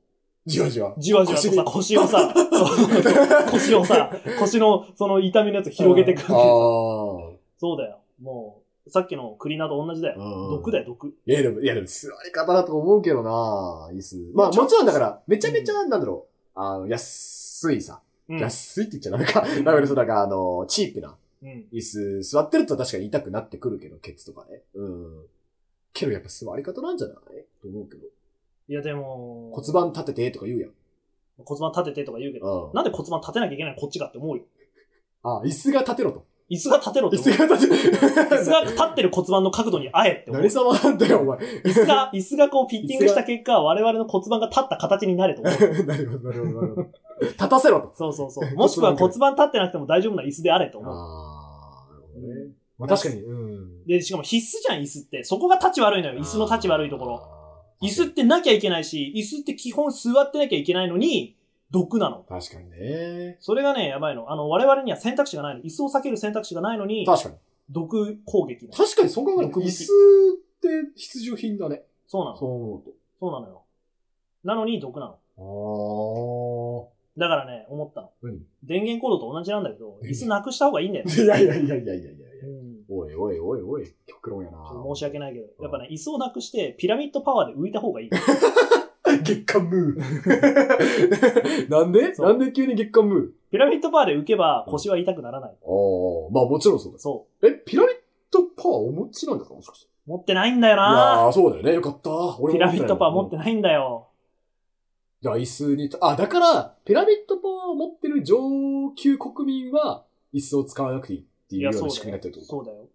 [0.47, 1.01] じわじわう。。
[1.01, 2.35] じわじわとさ、腰をさ、
[3.51, 6.27] 腰をさ、腰のその痛みのやつ広げてくる。
[6.29, 7.35] そ
[7.75, 7.99] うだよ。
[8.21, 10.21] もう、さっきのクリーナーと同じだよ。
[10.21, 11.09] うん毒だよ、毒。
[11.27, 14.31] いや、でも、いや、でも、座り方だと思うけどな椅子。
[14.35, 18.01] まあ、もちろんだから、めちゃめちゃ、なんだろう、あの、安いさ。
[18.29, 18.39] うん。
[18.39, 19.41] 安いって言っちゃダメか。
[19.65, 21.67] だから、そう、だから、あの、チープなうん。
[21.73, 24.61] 椅子、座ってると確かに痛くなってくるけど、ケツとかね。
[24.75, 25.27] うん。
[25.95, 27.17] けど、やっぱ座り方なんじゃない？
[27.63, 28.07] と思うけど。
[28.69, 30.71] いや、でも、骨盤立ててとか言うやん。
[31.45, 32.75] 骨盤立ててとか言うけど、うん。
[32.75, 34.45] なんで骨盤立てなきゃいけないのこっちがって思うよ。
[35.23, 36.25] あ、椅子が立てろと。
[36.51, 37.37] 椅子が立てろって椅思う。
[37.37, 40.51] 子が立て椅子が立ってる骨盤の角度にあえって思う何。
[40.51, 41.39] 様なんだよ、お前。
[41.39, 45.55] 椅子が、椅子がこうフィッティングした結果、我々の骨盤が立った形になれと思う。
[45.85, 46.89] なるほど、なるほど、なるほど。
[47.21, 47.93] 立たせろと。
[47.95, 48.51] そうそうそう。
[48.57, 50.95] もしくは骨盤立ってなくても大丈夫な椅子であれと思う。
[50.95, 52.51] ああ、なるほどね。
[52.79, 53.23] まあ確かに。
[53.23, 53.85] うん。
[53.87, 55.25] で、しかも必須じゃん、椅子って。
[55.25, 57.34] そこが立ち悪いのよ、椅子の立ち悪いところ。
[57.89, 61.37] ろ椅子ってなきゃいけないし、椅子って基本座ってなきゃいけないのに、
[61.71, 62.25] 毒なの。
[62.29, 63.37] 確かにね。
[63.41, 64.31] それがね、やばいの。
[64.31, 65.63] あの、我々には選択肢がないの。
[65.63, 67.35] 椅子を避ける選択肢がないのに、確かに。
[67.71, 68.85] 毒攻撃なの。
[68.85, 71.83] 確かにそう考えると、毒椅子って必需品だね。
[72.07, 72.37] そうなの。
[72.37, 72.91] そう思うと。
[73.21, 73.63] そうなのよ。
[74.45, 75.19] なのに毒なの。
[75.37, 78.11] あだからね、思ったの。
[78.63, 80.11] 電源コードと同じなんだけど、何？
[80.11, 81.07] 椅子なくした方がいいんだよ。
[81.11, 82.24] いやいやいやいやいやいや。
[82.89, 84.59] うんおいおいおいおい、極論やな。
[84.95, 88.11] 申し訳ないけど、やっぱね、椅子をなくして、ピラミッドパワーで浮いた方がいい。
[89.23, 91.69] 月刊ムー。
[91.71, 92.13] なんで？
[92.13, 93.51] なんで急に月刊ムー？
[93.51, 95.51] ピラミッドパワーで浮けば腰は痛くならない。
[95.51, 95.57] ああ、
[96.33, 96.99] まあもちろんそうだ。
[96.99, 97.95] そえ、ピラミッ
[98.31, 99.55] ドパワーお持ちなんですか？
[99.55, 99.87] もしかして。
[100.07, 100.11] う。
[100.11, 100.79] 持ってないんだよい
[101.27, 101.75] やそうだよね。
[101.75, 102.11] よかった。
[102.41, 103.47] 俺ピラミッドパワー持ってない。
[103.47, 104.09] ないんだよ。
[105.23, 108.37] じゃあ椅子に、あ、だから、ピラミッドパワーを持ってる上
[108.95, 112.89] 級国民は、椅子を使わなくていいっていうような仕組みになってるとそうだよ。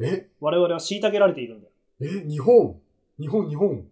[0.00, 0.28] え？
[0.40, 1.72] 我々は虐げられているんだよ。
[2.00, 2.80] え、日本？
[3.20, 3.86] 日本、日本？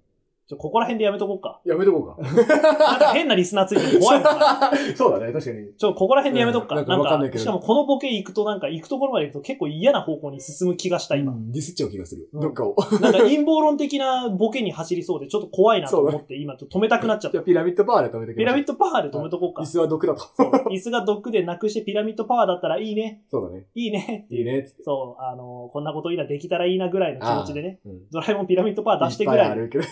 [0.48, 1.61] ちょ、ここら辺でやめとこうか。
[1.64, 2.33] やめとこうか。
[2.78, 4.70] なんか変なリスナーついてる怖いもんな。
[4.96, 5.74] そうだね、確かに。
[5.76, 6.76] ちょ、ここら辺でやめとくか。
[6.76, 11.33] うんななんんかんしかもこのボケ行くとなんか行くところまで行くと結構嫌な方向に進む気がした、今。
[11.37, 12.28] ディスっちゃう気がする。
[12.33, 12.74] うんどっかを。
[13.00, 17.42] なんか陰謀論的なボケに走りそうでちょっと怖いなと思って今ちょっと止めたくなっちゃっじゃた。
[17.42, 19.66] あピラミッドパワーで止めてピラミッドドパワーで止めとこうか椅。
[19.66, 20.22] 子は毒だと。
[20.70, 23.22] 椅子が毒でなくしてピラミッドパワーだったらいいね。
[23.31, 23.66] そうだね。
[23.74, 24.26] いいね。
[24.31, 24.66] いいね。
[24.83, 27.81] そう、あのこんなこといいな、できたらいいなぐらいの気持ちでね。
[27.87, 28.00] うん。
[28.11, 29.55] ドラえもんピラミッドパワー出してぐらいの。
[29.55, 29.85] っぱあるけど。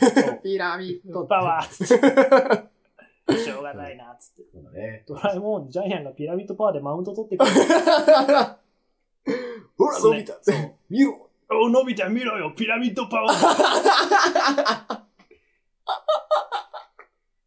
[0.43, 3.39] ピラミッドパワーっつって。
[3.45, 4.43] しょうがないな、つって。
[4.53, 5.05] そうだね。
[5.07, 7.51] ドラえもん、ジャイアンがピラミッドパワーでマウント取ってくる。
[9.79, 10.39] ほら、伸びた。
[10.43, 10.75] そう。
[10.89, 11.29] 見ろ。
[11.53, 15.01] お、のび太見ろよ、ピラミッドパワー。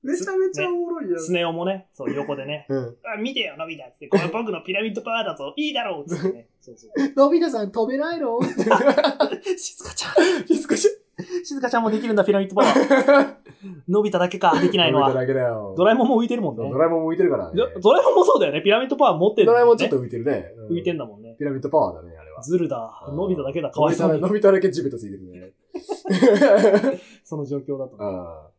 [0.03, 2.65] めちゃめちゃおもろいやスネ夫もね、そう、横でね。
[2.67, 2.97] うん。
[3.05, 4.07] あ見てよ、のび太っつって。
[4.09, 5.53] これ僕のピラミッドパワーだぞ。
[5.55, 6.47] いいだろうっつってね。
[6.59, 6.91] そうそう。
[7.15, 8.37] のび太さん飛べないの？
[8.43, 10.09] 静香ちゃ
[10.43, 10.45] ん。
[10.47, 10.89] 静かし
[11.43, 13.33] 静香ちゃんもできるんだ、ピラミッドパワー。
[13.87, 15.09] のび太だけか、できないのは。
[15.09, 15.73] のび太だけだよ。
[15.77, 16.77] ドラえもんも浮いてるもんねド。
[16.77, 17.53] ラえもんも浮いてるからね。
[17.55, 18.61] ドドラえもんもそうだよね。
[18.61, 20.51] ピラミッドパワー持ってる、ドラえもんちょっと浮いてるね。
[20.69, 21.05] 浮いてんだ。
[21.05, 21.35] だもんね。
[21.39, 22.41] ピラミッドパワーだね、あれは。
[22.41, 23.05] ズルだ。
[23.07, 23.69] うんのび太だけだ。
[23.69, 24.35] かわいそうにのび。
[24.35, 25.51] 太だけ地べたついてるね。
[27.23, 27.95] その状況だと。
[27.99, 28.49] あ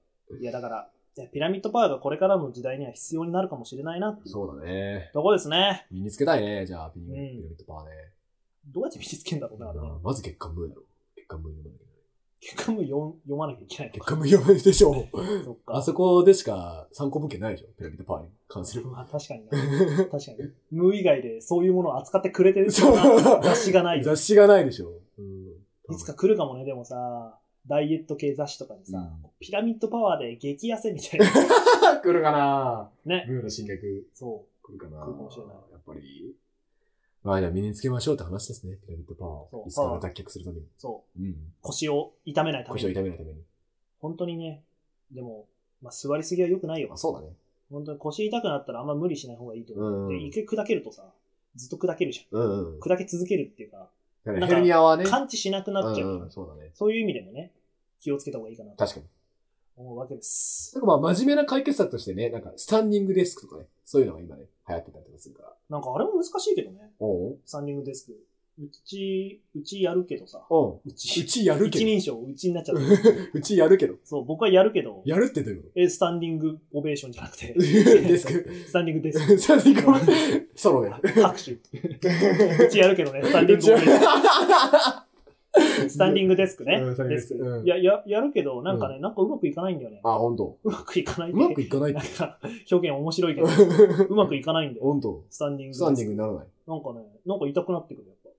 [0.40, 0.88] いや、だから、
[1.32, 5.10] ピラミッドパワーがこれからの時代には必要になるかもしれないなっていうそうだね。
[5.12, 5.86] とこですね。
[5.90, 7.90] 身につけたいね、じゃあ、ピラミうんッドパワーね。
[8.66, 9.86] どうやって身につけんだろうね、あれね。
[10.02, 10.82] まず月刊ムーだろ。
[11.16, 11.83] 月刊ムー読まなきゃいけない。
[12.44, 14.04] 結果も読読まなきゃいけないのか。
[14.04, 15.08] 月刊ムー読まないでしょ。
[15.44, 15.76] そっか。
[15.78, 18.84] あそこでしか参考文献ないでしょ、ピラミッドパワーに関する。
[18.84, 20.04] まあ確かにな。
[20.04, 20.52] 確かに。
[20.70, 24.04] ムー以外でそういうものを扱ってくれてるそう雑誌がないよ。
[24.04, 24.92] 雑誌がないでしょ。
[25.18, 25.94] うん。
[25.94, 31.26] いつか来るかもね、でもさ、ダイエット系雑誌とかにさ、うんピラミッドパワーで激痩せみたいな。
[32.00, 33.26] 来るかなね。
[33.28, 36.34] ムーの侵略そ来るかな来るかもしれないやっぱり。
[37.24, 39.66] まあ、じゃあ身につけましょうって話ですね、ピラミッドパワーそうを。
[39.66, 40.62] いつから脱却するために。
[40.62, 41.22] う、そう。
[41.22, 41.34] うん。
[41.62, 42.92] 腰を痛めないため腰をに。
[42.92, 43.38] 痛めないために。
[43.98, 44.62] 本当にね、
[45.10, 45.46] でも、
[45.80, 46.96] まあ、座りすぎは良くないよあ、。
[46.98, 47.28] そうだね。
[47.70, 50.02] 本当に腰痛くなったらあんま無理しない方がいいと思う。
[50.04, 51.02] うんで、一回砕けるとさ、
[51.56, 52.40] ずっと砕けるじゃん。
[52.40, 52.80] うんうん。
[52.80, 53.88] 砕け続けるっていうか、
[54.26, 55.04] ヘルニアはね。
[55.04, 56.08] 感知しなくなっちゃう。
[56.08, 56.72] うんうん、そうだね。
[56.74, 57.52] そういう意味でもね、
[58.00, 59.06] 気をつけた方がいいかなと確かに。
[59.76, 60.72] 思うわけです。
[60.74, 65.52] なんかまあ真面目な解決策としてね、なんかスタンディングデスクとかね、そういうのが今ね、流行ってたりとかするから。
[65.70, 68.18] なんかあれも難しいけどね、おうスタンディングデスク。
[68.56, 71.84] うち、うちやるけどさ、おううち、うちやるけど。
[71.84, 72.82] 一人称うちになっちゃって。
[73.34, 73.96] うちやるけど。
[74.04, 78.48] そう、僕はやるけど、やるってどういうこえ、スタンディングオベーションじゃなくて、とデスク。
[78.68, 79.38] スタンディングデスク。
[79.38, 80.90] スタンディングソロで。
[80.90, 81.52] 拍手。
[81.52, 81.58] う
[82.70, 85.13] ちやるけどね、スタンディングオベーション。
[85.94, 87.08] スタンディングデスクねうんスタン。
[87.08, 87.62] ディングデデスク。
[87.64, 90.00] いや、や、やるけど、なんかね、なんかうまくいかないんだよね。
[90.04, 90.58] あ、ほんと。
[90.64, 91.62] うまくいかないっうまくて。
[91.62, 92.08] いかないってなん。
[92.08, 92.38] か、
[92.70, 93.46] 表現面白いけど、
[94.10, 94.84] うまくいかないんだよ。
[94.86, 95.22] ほんと。
[95.30, 96.08] スタンディングスタンディン。
[96.08, 96.46] グにならない。
[96.66, 98.30] なんかね、なんか痛くなってくる、やっぱ。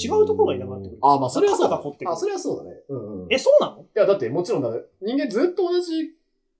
[0.00, 1.76] 違うところが痛くなってくるあ、まあそれはそうだ。
[2.10, 2.80] あ、それはそうだね。
[2.88, 3.30] うんうん。
[3.30, 3.84] いえ、そうなの？
[3.94, 4.70] や、だってもちろんだ、
[5.02, 6.14] 人間ずっと同じ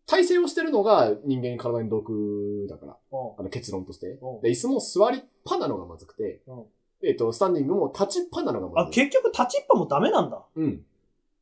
[0.07, 2.93] 体勢をしてるのが人間に体に毒だから。
[3.13, 4.41] うあの結論としてうん。
[4.41, 6.65] で、椅子も座りっぱなのがまずくてうん、
[7.03, 8.91] えっと、スタンディングも立ちっぱなのがまあ。
[8.91, 10.43] 結局立ちっぱもダメなんだ。
[10.57, 10.85] うん。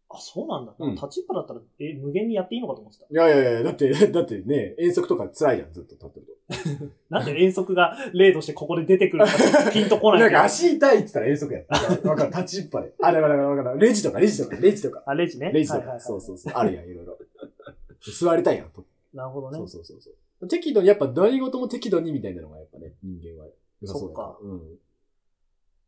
[0.08, 0.74] あ、そうなんだ。
[0.78, 3.06] うん立ちっぱだったら、え、無限にやっていいのかと思ってた。
[3.10, 9.32] いやいやいや、だって、 だってね、遠足とか辛いじゃん、ずっと立ってる なんで遠足が例としてここで出てくるのか
[9.72, 10.18] ピンとこと。
[10.18, 10.32] ないけど。
[10.32, 11.60] なんか足痛いって言ったら遠足や。
[12.04, 12.92] わかる、立ちっぱで。
[13.02, 15.02] あ、だから、だから、レジとか、レジとか、レジとか。
[15.06, 15.50] あ、レジね。
[15.52, 16.52] レジとか、はいはいはいそうそうそう。
[16.54, 17.18] あるやん、いろいろ。
[18.00, 18.84] 座りたいやん、と。
[19.12, 19.68] なるほどねそう。
[19.68, 20.48] そうそうそう。
[20.48, 23.48] 適度に、やっぱ何事も適度にみたいなのがやっぱね、人間は
[23.80, 24.36] 良さそうやから。
[24.40, 24.78] うん。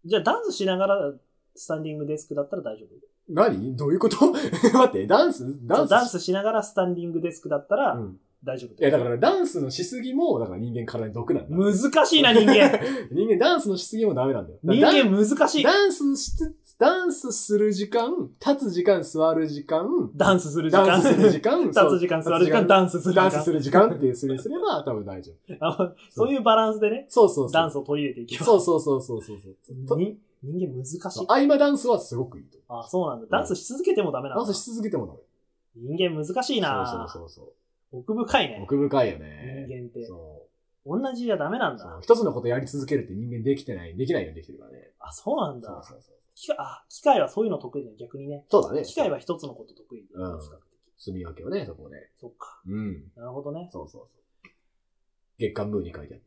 [0.04, 1.12] じゃあダンスしながら
[1.54, 2.88] スタンディングデスクだったら大丈夫
[3.28, 3.76] 何？
[3.76, 4.26] どういうこと？
[4.32, 4.44] 待
[4.86, 5.44] って、ダンス？
[5.66, 8.20] ダンスダンスしながらスタンディングデスクだったらうん。
[8.44, 8.80] 大丈夫。
[8.80, 11.56] いや、だからダンスのしすぎも、だから人間体に毒なんだ。
[11.56, 11.74] 難
[12.06, 12.70] しいな、人間。
[13.10, 14.60] 人間ダンスのしすぎもダメなんだよ。
[14.62, 15.64] 人間難しい。
[15.64, 16.36] ダンスし
[16.78, 20.86] ダンスする時間、立つ時間、座る時間、ダンスする時間。
[20.86, 23.30] ダンスする時間、 立つ時間、座る時間、ダンスする時間。
[23.30, 25.56] ダンスする時間っていうするすれば多分大丈夫。
[25.66, 27.52] あそういうバランスでね、そうそうそう。
[27.52, 28.44] ダンスを取り入れていきます。
[28.44, 29.38] そうそうそうそうそう
[29.88, 29.98] そう。
[29.98, 31.26] に人間難しい。
[31.26, 32.58] 合間ダンスはすごくいいと。
[32.68, 33.26] あ、そうなんだ。
[33.28, 34.44] ダンスし続けてもダメなんだ。
[34.44, 35.18] ダンスし続けてもダメ。
[35.74, 38.56] 人間難しいなそうそうそう奥深いそう。
[38.56, 38.60] ね。
[38.62, 39.66] 奥深いよ人ね。
[39.68, 40.06] 間って。
[40.06, 40.42] そ
[40.86, 41.78] 同じじゃダメなんう。
[41.78, 41.98] そうだ。
[42.00, 44.92] 一つのことやり続けるって人間できてない、できないようにできてるからね。
[45.00, 45.68] あ、そうなんだ。
[45.68, 46.17] そうそうそう。
[46.38, 48.44] 機械あ、機械はそういうの得意だよ、逆にね。
[48.48, 48.84] そうだね。
[48.84, 50.38] 機械は一つのこと得意うん。
[50.96, 52.10] 住み分けをね、そこね。
[52.20, 52.60] そっか。
[52.64, 53.10] うん。
[53.16, 53.68] なるほどね。
[53.72, 54.22] そうそうそう。
[55.38, 56.20] 月刊ムーに書いてあっ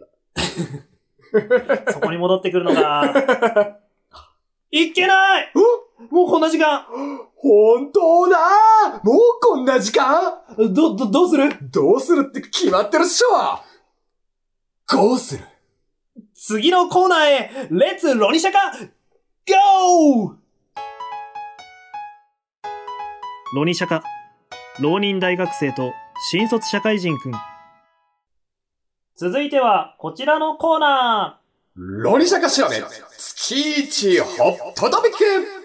[1.85, 1.93] た。
[1.93, 3.79] そこに戻ってくるのが、
[4.71, 5.53] いけない
[6.09, 6.85] もうこんな時間？
[7.35, 8.37] 本当だ
[9.03, 10.41] もうこんな時間？
[10.73, 11.49] ど、ど、どうする？
[11.71, 13.27] どうするって決まってるっしょ
[14.89, 15.43] こうする
[16.33, 18.73] 次のコーナーへ、レッツロニシャカ
[19.47, 20.35] ゴー
[23.55, 24.03] ロニシャカ、
[24.79, 25.93] 浪人大学生と
[26.29, 27.31] 新卒社会人くん。
[29.15, 31.39] 続いては、こちらのコーナ
[31.75, 32.83] ロニシャカシラメ、
[33.17, 35.17] 月一ホットトピック。
[35.17, 35.63] ー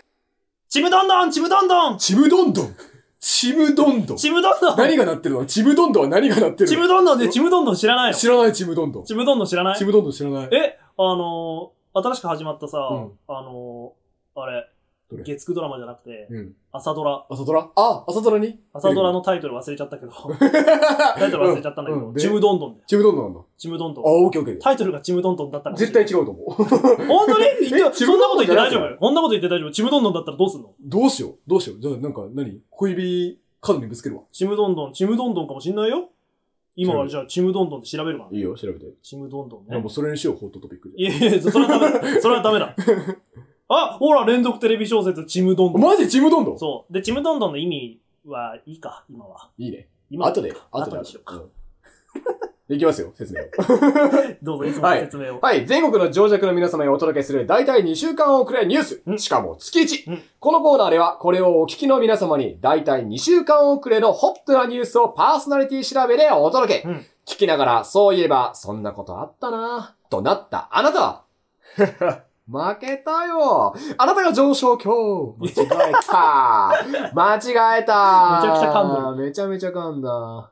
[0.71, 1.99] ちむどんどんちむどんどん。
[1.99, 2.75] ちむどんどん。
[3.21, 4.17] ちむどんどん。
[4.17, 4.79] ちむどんどん。
[4.79, 5.45] 何が鳴ってるの？
[5.45, 6.77] ちむどんどんは何が鳴ってるの？
[6.77, 9.05] ちむどんどんでちむどんどん知らないの知らないちむどんどん。
[9.05, 10.49] ちむどんどん知らないちむどんどん知らない。
[10.55, 13.13] え、あのー、新しく始まったさ、うん。
[13.29, 14.69] あのー、あれ
[15.09, 16.53] どれ、月9ドラマじゃなくて、うん。
[16.73, 17.25] 朝ドラ。
[17.31, 17.71] 朝ドラ？
[17.77, 18.59] あ、朝ドラに？
[18.73, 22.83] 朝ドラのタイトル忘れちゃったけど、タ タイトル忘れちゃったんだけど、でちむどんどんで。
[22.89, 23.41] ちむどんどんなんだ。
[23.41, 24.05] あ、ちむどんどん。
[24.05, 24.61] オッケーオッケー。
[24.61, 26.51] タイトルがちむどんどんだったら絶対違うと思う。
[27.07, 27.45] 本当に？
[27.69, 28.99] 言ってえちむそんなこと言って大丈ちむどんどんじゃない夫？
[28.99, 29.71] こんなこと言って大丈夫？
[29.71, 30.75] ちむどんどんだったらどうすんの？
[30.81, 31.35] どうしよう？
[31.47, 31.81] どうしよう？
[31.81, 32.61] じゃあなんか何？
[32.71, 34.23] 小指角にぶつけるわ。
[34.33, 36.11] ちむどんどん、ちむどんどんかもしんないよ
[36.77, 38.29] 今はじゃあ、ちむどんどんで調べるわ。
[38.31, 38.85] いいよ、調べて。
[39.03, 39.91] ちむどんどんねもう。
[39.91, 41.03] それにしよう、ホットトピックで。
[41.03, 42.21] いやいや、それはダメ。
[42.21, 42.77] それはダメだ。
[43.69, 45.83] あ、ほら、連続テレビ小説、ちむどんどん。
[45.83, 46.59] マジちむどんどん？
[46.59, 46.93] そう。
[46.93, 49.51] で、ちむどんどんの意味はいいか、今は。
[49.59, 49.89] いいね。
[50.11, 50.97] 今は後で、後で。
[50.97, 51.43] 後でしようか。
[52.69, 53.47] うんいきますよ、説明を。
[54.43, 55.39] どうぞ、いつもの説明を。
[55.41, 59.03] はい、全国の情弱の皆様にお届けする大体2週間遅れニュース。
[59.07, 66.89] うんしかも月1、うんこのコーナーでは、これをお聞きの皆様に大体2週間遅れのホットなニュースをパーソナリティ調べでお届け。
[66.89, 71.23] うん聞きながら、そういえば、そんなことあったなぁとなったあなたは、
[72.49, 73.75] 負けたよ。
[73.99, 75.57] あなたが上昇今日。
[75.57, 77.13] 間違えた。
[77.13, 78.41] 間違えた。
[78.41, 80.51] めちゃくちゃ噛んめちゃめちゃ噛んだ。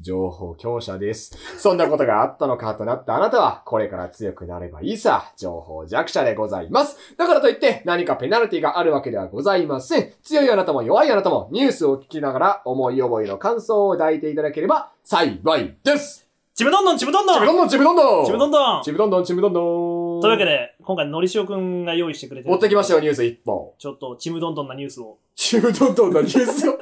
[0.00, 1.36] 情報強者です。
[1.58, 5.32] そんなことがあったのかとなったあなたは、これから強くなればいいさ。
[5.36, 6.96] 情報弱者でございます。
[7.16, 10.12] だからといって、何かペナルティがあるわけではございません。
[10.22, 16.26] 強いあなたも弱いあなたも、ニュースを聞きながら、思い思いの感想を抱いていただければ幸いです。
[16.54, 23.70] ちむどんどん、ちむどんどんちむどんどん、ちむどんどんちむどんどんちむどんどん、ちむどんどんというわけで、今回、のりしおくんが用意してくれてる持ってきましたよ、ニュース一本。
[23.78, 25.16] ちょっと、ちむどんどんなニュースを。
[25.34, 26.78] ちむどんどんのニュースを。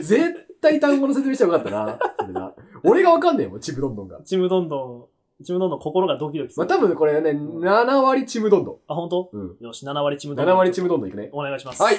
[0.00, 1.98] 絶 対単語の説明したらよかったな。
[2.20, 4.20] それな俺がわかんねえもん、ちむどんどんが。
[4.22, 6.66] ちむどんどん、ちむどんどん心がドキドキする。
[6.66, 9.30] まあ、多分これね、7割ちむどんどあ、本当？
[9.32, 9.40] ん。
[9.40, 9.66] うん。
[9.66, 10.54] よし、7割ちむどんどん。
[10.54, 11.30] 7割ちむどんどんいくね。
[11.32, 11.82] お願いします。
[11.82, 11.96] はい。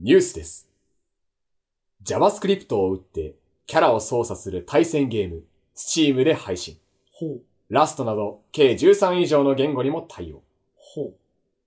[0.00, 0.68] ニュースです。
[2.04, 3.34] JavaScript を打って、
[3.66, 5.42] キャラを操作する対戦ゲーム、
[5.76, 6.78] Steam で配信。
[7.12, 10.42] ほう、ラストなど、計13以上の言語にも対応。
[10.76, 11.14] ほう。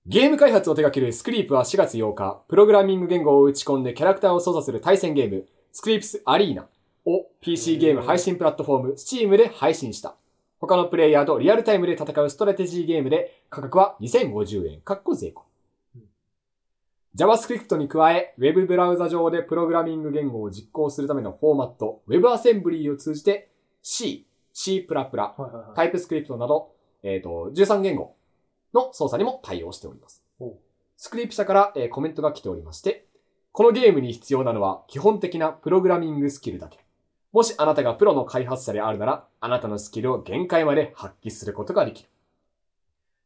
[0.08, 6.68] ゲーム開発を手掛けるスクリープは4月8日、プログラミング言語を打ち込んでキャラクターを操作する対戦ゲーム、スクリプスアリーナ
[7.06, 10.16] を PC ゲーム配信プラットフォーム Steam で配信した。
[10.60, 15.42] 他のプレイヤーとリアルタイムで戦うストラテジーゲームで価格は2050円、かっこ税込
[15.94, 16.02] み。
[17.16, 23.52] JavaScript に加え、Web ブラウザ上でプログラミング言語を実行するためのフォーマット、WebAssembly を通じて
[23.84, 25.76] C、C++、はいはいはい。
[25.76, 26.72] タイプスクリプトなど、
[27.04, 28.16] えっ、と、13言語
[28.73, 30.23] の操作にも対応しております。
[30.97, 33.05] スクリプ社から、えーコメントが来ておりまして、
[33.51, 36.79] このゲームに必要なのは基本的なプログラミングスキルだけ。
[37.31, 42.10] もしあなたがプロの開発者であるなら、あなたのスキルを限界まで発揮することができる。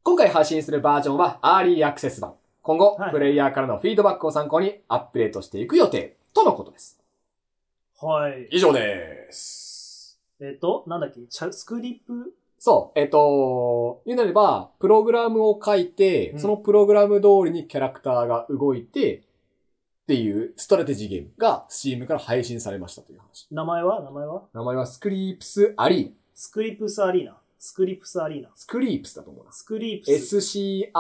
[0.04, 2.36] 今回配信するバージョンはアーリーアクセス版。
[2.62, 7.00] 今後、はいプレイヤーからのフィードバックを参考にアップデートしていく予定、とのことです。
[8.02, 8.48] はい。
[8.52, 10.20] 以上です。
[10.40, 12.34] えっと、なんだっけ、スクリプ
[12.66, 19.22] そう、えっ、と、言うなれば、プログラムを書いて、うんそのプログラム通りにキャラクターが動いて、っ
[20.08, 23.46] ていうストラテジーゲームが Steam から配信されましたという話。
[23.52, 24.02] 名前は？
[24.02, 24.42] 名前は？
[24.52, 26.12] 名前はスクリープスアリーナ。
[26.34, 27.38] スクリプスアリーナ。
[27.60, 28.50] スクリプスアリーナ。
[28.56, 29.52] スクリープスだと思うな。
[29.52, 30.12] スクリプス。
[30.38, 30.92] S-C-R-E-E-P-S。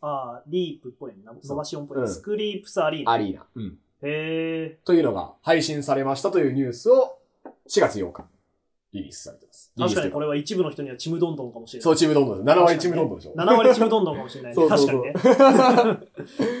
[0.00, 1.18] あーリープっぽいね。
[1.44, 2.02] 伸ばし音っぽいね。
[2.02, 3.12] うんスクリプスアリーナ。
[3.12, 3.46] アリーナ。
[3.54, 3.78] うん。
[4.02, 7.20] へというのが配信されましたというニュースを
[7.68, 8.24] 4月8日
[8.92, 9.72] リリースされてます。
[9.76, 9.82] ー。
[9.82, 10.26] 確かにこれ。
[10.26, 11.82] れは一部の人にはちむどんどんかもしれない。
[11.82, 12.58] そう、チームどんどんです。
[12.58, 13.34] 7割チームどんどんでしょ。
[13.36, 14.54] 7割ちむどんどんかもしれないね。
[14.54, 16.08] そうそうそう確かにね。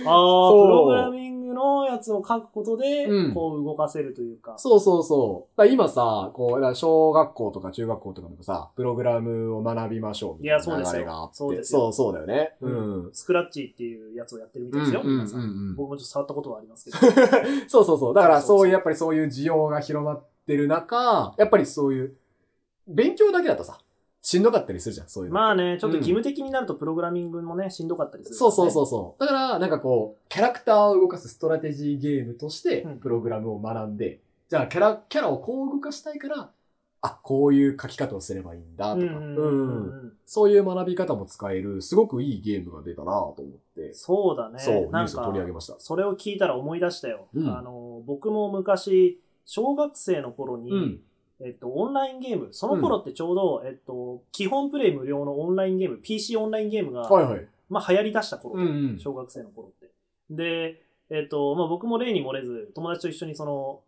[0.06, 4.54] ああ、プログラミングのやつを書くことでうん、こう動かせるというか。
[4.56, 5.66] そうそうそう。
[5.66, 11.36] 今さ、こう、小学校とか中学校とかでもさ、プログラムを学びましょうみたいな流れがあって。
[11.36, 12.56] そうですよそうそうだよね。
[12.60, 12.68] う。
[12.68, 15.02] うんスクラッチっていうやつをやってるみたいですよ。
[15.04, 16.98] うん僕もちょっと触ったことはありますけど。
[17.68, 18.14] そうそうそう。
[18.14, 22.16] だからそういう、やっぱりそういう需要が広まってる中、やっぱりそういう、
[22.88, 23.78] 勉強だけだとさ、
[24.22, 25.34] しんどかったりするじゃん、そういうの。
[25.34, 28.36] まあね、ちょっと義務的になるとプログラミングもね、しんどかったりする、。
[28.36, 29.20] そうそうそううそう。
[29.20, 36.50] だから、なんかこう、キャラクターを動かすストラテジーゲームとしてうん、プログラムを学んで、じゃあキャラ、キャラをこう動かしたいから、
[37.02, 40.12] あ、こういう書き方をすればいいんだとか、うんうんうんうん。
[40.26, 44.58] そういう学び方も使える、すごくいいゲームが出たなと思って、そうだね。
[44.58, 45.76] そう、ニュースを取り上げか、ました。
[45.78, 47.28] それを聞いたら思い出したよ。
[47.34, 51.00] うんあの、僕も昔、小学生の頃に、うん。
[51.42, 57.46] えっと、オンラインゲーム、その頃ってちょうど、えっと、基本プレイ無料のオンラインゲーム、PC オンラインゲームが、はいはい。
[57.68, 59.90] まあ流行り出した頃で、うんうん小学生の頃って。
[60.30, 63.80] で、えっ、と、まあ、僕も例に漏れず、友達と一緒にその、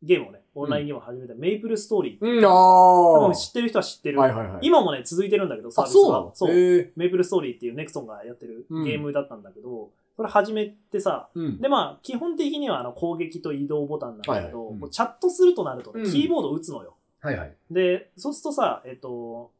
[0.00, 3.26] ゲームをね、オンラインゲームを始めた、メイプルストーリーっていう。
[3.26, 4.20] うん、知ってる人は知ってる。
[4.20, 4.58] はいはいはい。
[4.62, 6.30] 今もね、続いてるんだけど、サーあ、ビスは。
[6.34, 6.50] そう
[6.94, 11.60] メイプルストーリーっていうネクソンがやってるうんゲームだったんだけど、それ始めてさ、うん。
[11.60, 16.94] でまあ、基本的にはあの攻撃と移動ボタンなんだけど、はいはいチャットするとなるとね、うんキーボードを打つのよ。
[17.20, 17.54] はいはい。
[17.70, 19.50] で、そうするとさ、えっと、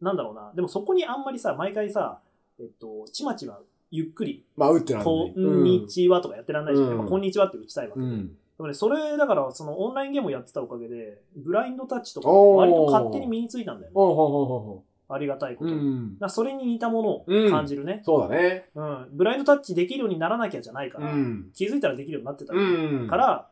[0.00, 2.20] なんだろうな、でもそこにあんまりさ、毎回さ、
[2.60, 3.58] えっと、ちまちま
[3.90, 6.88] ゆっくり、まあ、打ってなんこんにちはとかやってらんないじゃん。
[6.88, 8.06] うんやっぱこんにちはって打ちたいわけで。
[8.06, 8.26] うん。
[8.28, 13.94] でもね、それ、だから、そのオンラインゲームをやってたおかげで、ブラインドタッチとか、おー割と勝手に身についたんだよね。
[13.94, 15.74] ほうほうほうほうほありがたいことう。
[15.74, 15.84] うに。
[15.86, 16.18] だかん。
[16.20, 18.02] らそれに似たものを感じるね。
[18.04, 18.68] そうだね。
[18.74, 19.08] うん。
[19.12, 21.50] ブラインドタッチできるようにならなきゃじゃないから、うん。
[21.54, 23.06] 気づいたらできるようになってたうん。
[23.08, 23.48] から、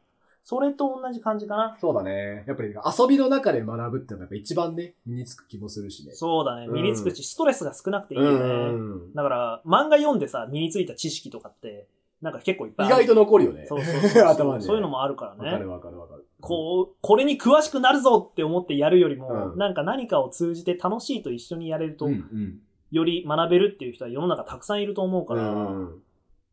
[0.48, 1.76] それと同じ感じかな。
[1.80, 2.44] そうだね。
[2.46, 6.12] やっぱり遊びの中で学ぶってのがやっぱ一番ね、身につく気もするしね。
[6.12, 6.66] そうだね。
[6.68, 8.38] うん身につくし、ストレスが少なくていいよね。
[8.38, 9.12] うん。
[9.12, 11.88] だから、漫画読んでさ、身についた知識とかって、
[12.22, 12.90] なんか結構いっぱい意。
[12.90, 13.66] 外と残るよね。
[13.66, 14.66] そうそうそう 頭にね。
[14.66, 15.68] そういうのもあるからわかねる。
[15.68, 16.24] わかるわかる。
[16.40, 22.60] こう、これに詳しくなるぞって思ってやるよりも、うんなんか何かを通じて楽しいと一緒にやれると、うんうん。
[22.92, 26.02] より学べるっていう人は世の中たくさんいると思うから、うん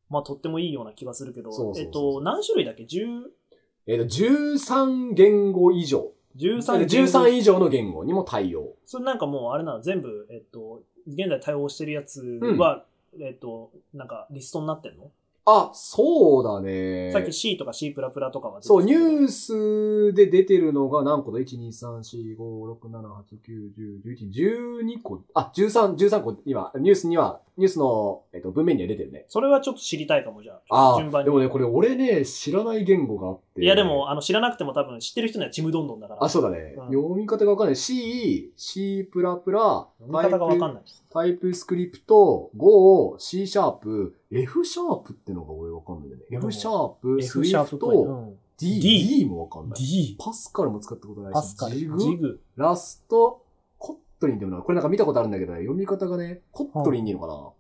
[0.10, 3.24] まあとってもいいような気がするけど、そうそうそうえっと、何種類だっけ ?10、
[3.86, 6.12] えっと、13言語以上。
[6.38, 8.76] 13 13以上の言語にも対応。
[8.86, 12.86] それなんかもうあれなの、全部、えっと、現在対応してるやつは、
[13.20, 15.12] えっと、なんかリストになってんの、
[15.46, 17.12] あ、そうだね。
[17.12, 18.02] さっき C とか C++ と
[18.42, 25.22] かはそう、ニーュースで出てるのが何個だ ?1、2、3、4、5、6、7、8、9、10、11、12個。
[25.34, 29.26] あ、13、13個、今、ニュースには、ニュースの、えっと、文面には出てるね。
[29.28, 30.76] それはちょっと知りたいかも、じゃあ。
[30.76, 31.26] ああ、順番に。
[31.26, 33.64] でもね、これ俺ね、知らない言語があって。
[33.64, 36.24] いやでも、あの、知らなくても多分知ってる人にはちむどんどんだから。
[36.24, 36.76] あ、そうだね。
[36.78, 37.76] うん読み方がわかんない。
[37.76, 39.28] C、C++、読
[40.08, 40.84] み方がわかんない。
[41.12, 46.38] タイプスクリプト、Go、C シャープ、F シャープってのが俺わかんないんだよね。
[46.38, 47.96] F シャープ、F シャープっぽい。
[47.96, 49.80] う Swift、ん D、D もわかんない。
[49.80, 51.36] D、パスカルも使ったことないし。
[51.36, 52.42] パスカル、ジジググ。
[52.56, 53.44] ラスト、
[53.78, 57.54] コットリンっていうのは、これなんか見たことあるんだけどね、読み方がね、コットリンでいいのかな、は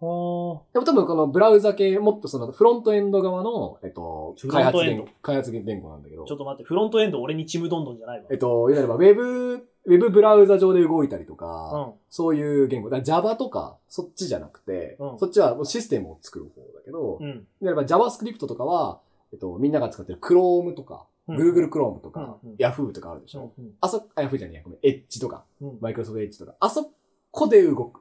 [0.00, 6.24] でも多分このブラウザ系、もっとそのフロントエンド側の、えっと、開発言ントエンド開発言語なんだけど。
[6.24, 8.26] ちょっと待って、フロントエンド俺にちむどんどんじゃないわ。
[8.30, 11.98] えっと、いわゆるウェブ、ウェブブラウザ上で動いたりとうか、ん。
[12.10, 12.90] そういう言語。
[12.90, 17.46] だ Java とか、そっちじゃなくて、うんそっちはもうシステムを作る方だけど、うん。
[17.62, 19.00] であれば JavaScript とかは、
[19.32, 23.52] えっと、みんなが使ってる Chrome とか、うん Google Chrome とか、Yahoo とかあるでしょ。
[23.58, 25.70] うんあそ、あ、Yahoo じゃねえや、ごめん、Edge とか、うん。
[25.78, 26.90] Microsoft Edge とか、あそ
[27.30, 28.00] こで動く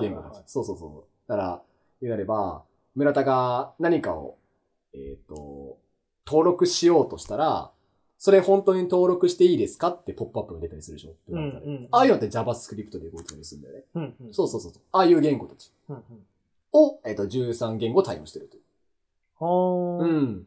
[0.00, 0.42] 言語たち。
[0.46, 1.28] そうそうそう。
[1.28, 1.62] だから、
[2.00, 2.62] 言うなれば、
[2.94, 4.38] 村田が何かを、
[4.92, 5.78] えっ、と、
[6.26, 7.70] 登録しようとしたら、
[8.18, 11.14] それ本当に登録していいですかってポップアップが出たりするでしょ。
[11.30, 13.82] うんうんああいうのって JavaScript で動いたりするんだよね。
[13.94, 14.34] うんうん。
[14.34, 14.72] そうそうそう。
[14.92, 16.02] ああいう言語たちうんうん。
[16.72, 18.62] を、えっ、と、13言語対応してるという。
[19.38, 20.46] はーん。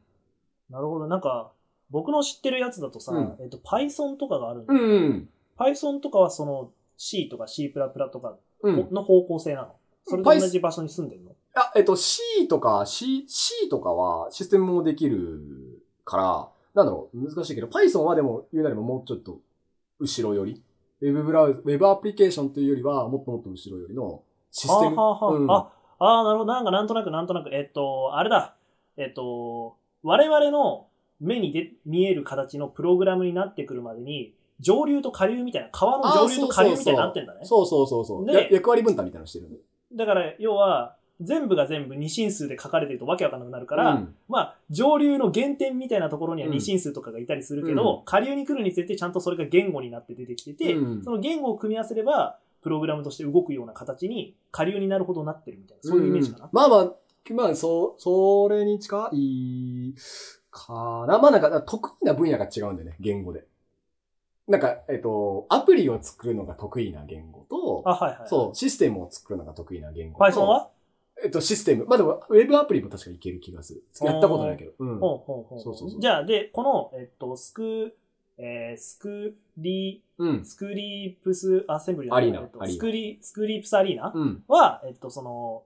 [0.70, 1.08] なるほど。
[1.08, 1.52] なんか、
[1.90, 5.30] 僕の知ってるやつだとさ、うんえっと、Python とかがあるんだうよん。
[5.58, 8.88] Python とかはその C とか C++ とかうん。
[8.92, 9.76] の方向性なの？
[10.06, 11.36] それと同じ場所に住んでるの？
[11.54, 19.40] あ、えっ、と、C とか C、C とかはシステムもできるから、なんだろう、難しいけど、Python はでも言うなればもうちょっと
[20.00, 20.62] 後ろより、
[21.02, 24.22] ウェブブラウザ、ウェブアプリケーションというよりは、もっともっと後ろよりの
[24.52, 24.96] システム。
[24.96, 26.54] はあはあはあうんあ、ああ、なるほど。
[26.54, 28.56] なんかなんとなくなんとなく、えっと、あれだ。
[28.96, 30.88] えっと、我々の
[31.20, 37.40] 目にで見える形のプログラムになってくるまでに、上流と下流みたいな、川の上流と下流みたいになってんだね。
[37.44, 38.26] そうそうそうそう。
[38.26, 39.58] でや役割分担みたいなのしてるね。
[39.94, 56.46] だから、要は、全部が全部二進数で書かれてるとわけわかんなくなるから、うんまあ、上流の原点みたいなところにはうん二進数とかがいたりするけど、うん下流に来るにつれてちゃんとそれが言語になって出てきてて、うんその言語を組み合わせれば、プログラムとして動くような形に下流になるほどなってるみたいな、そういうイメージかな。
[56.46, 56.94] うんまあまあ、
[57.34, 59.94] まあ、そう、それに近い
[60.52, 61.18] かな。
[61.20, 63.46] まあなんか、得意な分野が違うんだよね、言語で。
[64.48, 68.30] なんか、えっと、アプリを作るのが得意な言語と、あ、はいはい。
[68.30, 70.32] そう、システムを作るのが得意な言語と。
[70.32, 70.70] Python は？
[71.24, 71.86] えっと、システム。
[71.86, 73.84] まあでも、ウェブアプリも確かいける気がする。
[74.02, 74.74] やったことないけど。
[74.78, 75.00] うん。
[75.00, 77.96] ほうほうほうそうそうそうじゃあ、で、この、えっと、スク、
[78.38, 80.46] えー、スクリうん。
[80.46, 84.44] スクリープスアセンブリアリーナえっとアリーナスクリ、スクリープスアリーナうん。
[84.48, 85.64] は、えっと、その、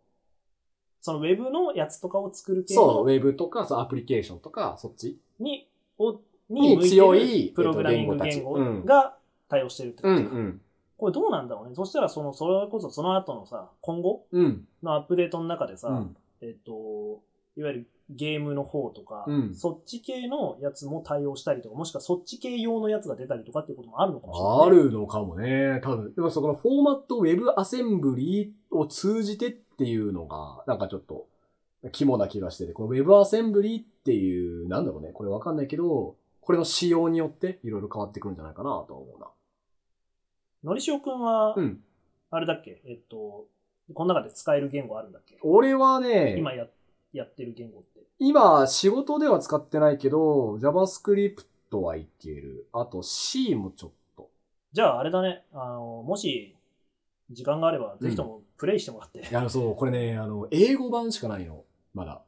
[1.02, 9.16] そのウェブのやつとかを作る系そう、ウのェブとか、そう、アプリケーションとか、そっちに、を、に強いるプログラミングえっと言語が
[9.50, 10.22] 対応してるってことか。
[10.22, 10.62] ん。
[11.02, 11.74] これどうなんだろうね。
[11.74, 14.68] そしたら、その、それこそその後のさ、今後うん。
[14.84, 16.16] のアップデートの中でさ、うん。
[16.42, 17.24] えっと、
[17.58, 24.82] いわゆるゲームの方とか、うんそっち系のやつも対応したりとか、もしくはそっち系用のやつが出たりとかっていうこともあるのかもしれない。
[24.82, 24.84] あ。
[24.84, 25.82] るのかもね。
[25.84, 26.14] 多分。
[26.14, 31.26] でもそこのフォーマットウェブアセンブリを通じてっていうのが、なんかちょっと、
[31.92, 39.28] 肝な気がしてて、この WebAssembly っていう、なんだろうね、これわかんないけど、これの仕様によっていろいろ変わってくるんじゃないかなと思うな。
[40.64, 41.84] のりしおくんは、うん。
[42.30, 42.82] あれだっけ？
[42.86, 43.46] えっと、
[43.94, 45.38] この中で使える言語あるんだっけ？
[45.42, 46.68] 俺はね、今や
[47.14, 48.02] やってる言語って。
[48.20, 51.44] 今、仕事では使ってないけど、JavaScript
[51.78, 52.68] はいける。
[52.72, 54.30] あと C もちょっと。
[54.72, 56.56] じゃああれだね、あの、もし、
[57.32, 59.20] 時間があれば、ぜひともプレイしてもらって。
[59.20, 61.64] いや、そう、これね、あの、英語版しかないの。
[61.94, 62.22] まだ。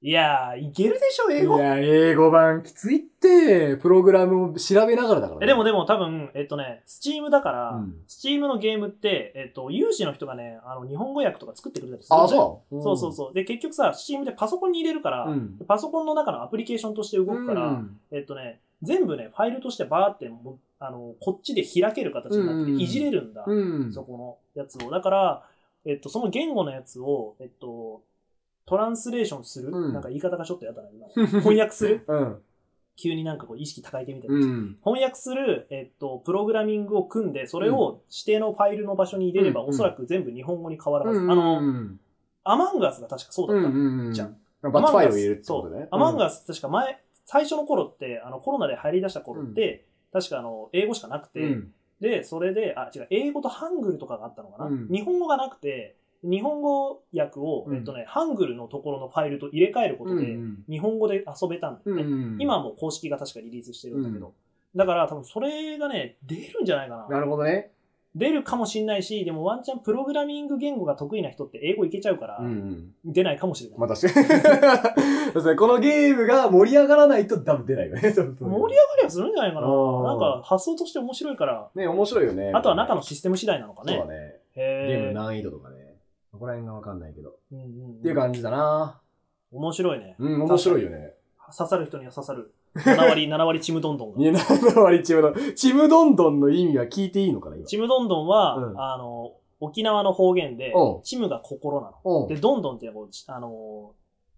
[0.00, 1.56] いやー、いけるでしょ、英語。
[1.56, 5.44] いや、英語版きついって、プログラムを調べながらだから、ね。
[5.44, 12.80] えでもでも多分、えっとね、スチームだから、うんスチームのゲームって、えっと、有志の人がね、あの、日本語訳とか作ってくれたりするあ、そう？
[12.82, 13.34] そうそうそう。
[13.34, 23.54] で、結局さ、スチームでパソコンに入れるから、うんパソコンの中のアプリケーションとして動くから、うんえっとね、全部ね、ファイルとしてバーっても、あの、こっちで開ける形になってて、うんいじれるんだ、う
[23.88, 23.92] ん。
[23.92, 24.90] そこのやつを。
[24.92, 25.42] だから、
[25.84, 28.02] えっと、その言語のやつを、えっと、
[28.68, 31.08] トランスレーションする、うんなんか言い方がちょっとやだな、今。
[31.40, 32.04] 翻訳する？
[32.06, 32.42] うん。
[32.96, 34.36] 急になんかこう意識高いてみたいな。
[34.36, 34.76] うん。
[34.84, 41.20] 翻訳する、えっと、プログラミングを組んで、それを指定のファイルの場所に入れれば、うんおそらく全部日本語に変わるはず。
[41.20, 41.30] うん。
[41.30, 42.00] あの、うん
[42.44, 43.68] アマンガースが確かそうだった。
[43.68, 44.12] うん。
[44.12, 45.88] じゃんバッチファイルを入れるってことね。
[45.90, 51.72] アマンガース確か前、最初の頃って、あの、コロナで入り出した頃って、確かあの、英語しかなくて、うん。
[52.00, 62.02] で、それで、あ、違う、英語とハングルとかがあったのかな、うん日本語がなくて、日本語訳を、うんえっとね、ハングルのところのファイルと入れ替えることで、うん日本語で遊べたんだよね。
[62.02, 64.34] うん今はもう公式が確かリリースしてるんだけど。
[64.76, 67.16] だから多分それがね、出るんじゃないかな。
[67.16, 67.72] なるほどね。
[68.14, 72.92] 出るかもしんないし、でもワンチャンプログラミング言語が得意な人って英語いけちゃうから、うん。
[73.04, 73.78] 出ないかもしれない。
[73.78, 74.26] まあ確かに。
[75.28, 78.00] そうですねこのゲームが盛り上がらないと多分出ないよね。
[78.10, 79.68] 盛り上がりはするんじゃないかな。
[79.68, 82.50] なんか発想として面白いから、ね、面白いよね。
[82.54, 83.96] あとは中のシステム次第なのかね。
[83.96, 84.40] そうだね。
[84.56, 85.77] ゲーム難易度とかね。
[86.38, 87.34] ここら辺がわかんないけど。
[87.50, 89.00] うんうんうんっていう感じだな。
[89.50, 90.14] 面白いね。
[90.18, 91.14] うん、面白いよね。
[91.56, 92.54] 刺さる人には刺さる。
[92.76, 94.20] 7割、 7割ちむどんどんが。
[94.20, 95.34] いや、7割ちむどん。
[95.56, 97.66] ちむどんどんの意味は聞いていいのかな、今。
[97.66, 100.72] ちむどんどんは、うんあの、沖縄の方言で
[101.02, 101.96] ちむが心なの。
[102.04, 102.92] おで、どんどんっていう
[103.26, 103.94] あの、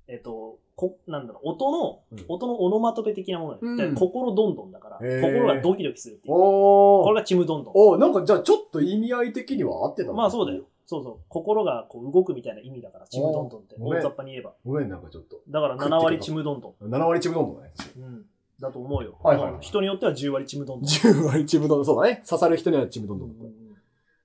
[0.09, 6.35] えっと、こ、なんだろう、音の、うん音のオノマトペ的なものよ、うんで心どんどんだから、心がドキドキするっていう。
[6.35, 7.73] これがちむどんどん。
[7.77, 10.63] おーなんかじゃあちょっと意味合い的には合ってたのまあそうだよ。。
[10.91, 11.17] そうそう。
[11.29, 13.77] 心がこう動くみたいな意味だから、ちむどんどんって。
[13.79, 14.55] 大雑把に言えば。
[14.65, 15.41] ごめん、なんかちょっと。
[15.49, 16.85] だから7割ちむどんどん。
[16.85, 17.71] 7割ちむどんどんね。
[17.97, 18.27] うん。
[18.59, 19.17] だと思うよ。
[19.23, 20.89] はいはいはい人によっては10割ちむどんどん。
[20.89, 21.87] 10割ちむどんどん。
[21.87, 22.25] そうだね。
[22.29, 23.31] 刺さる人にはちむどんどん。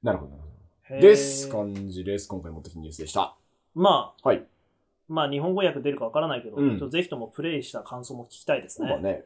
[0.02, 1.00] なるほど。
[1.00, 1.48] です。
[1.50, 2.28] 感じです。
[2.28, 3.36] 今回持ってきたニュースでした。
[3.76, 4.44] まあ、はい。
[5.08, 8.88] まあ日本語訳出るかわからないけど、うんぜひともプレイした感想も聞きたいですね。
[8.90, 9.26] そうだね。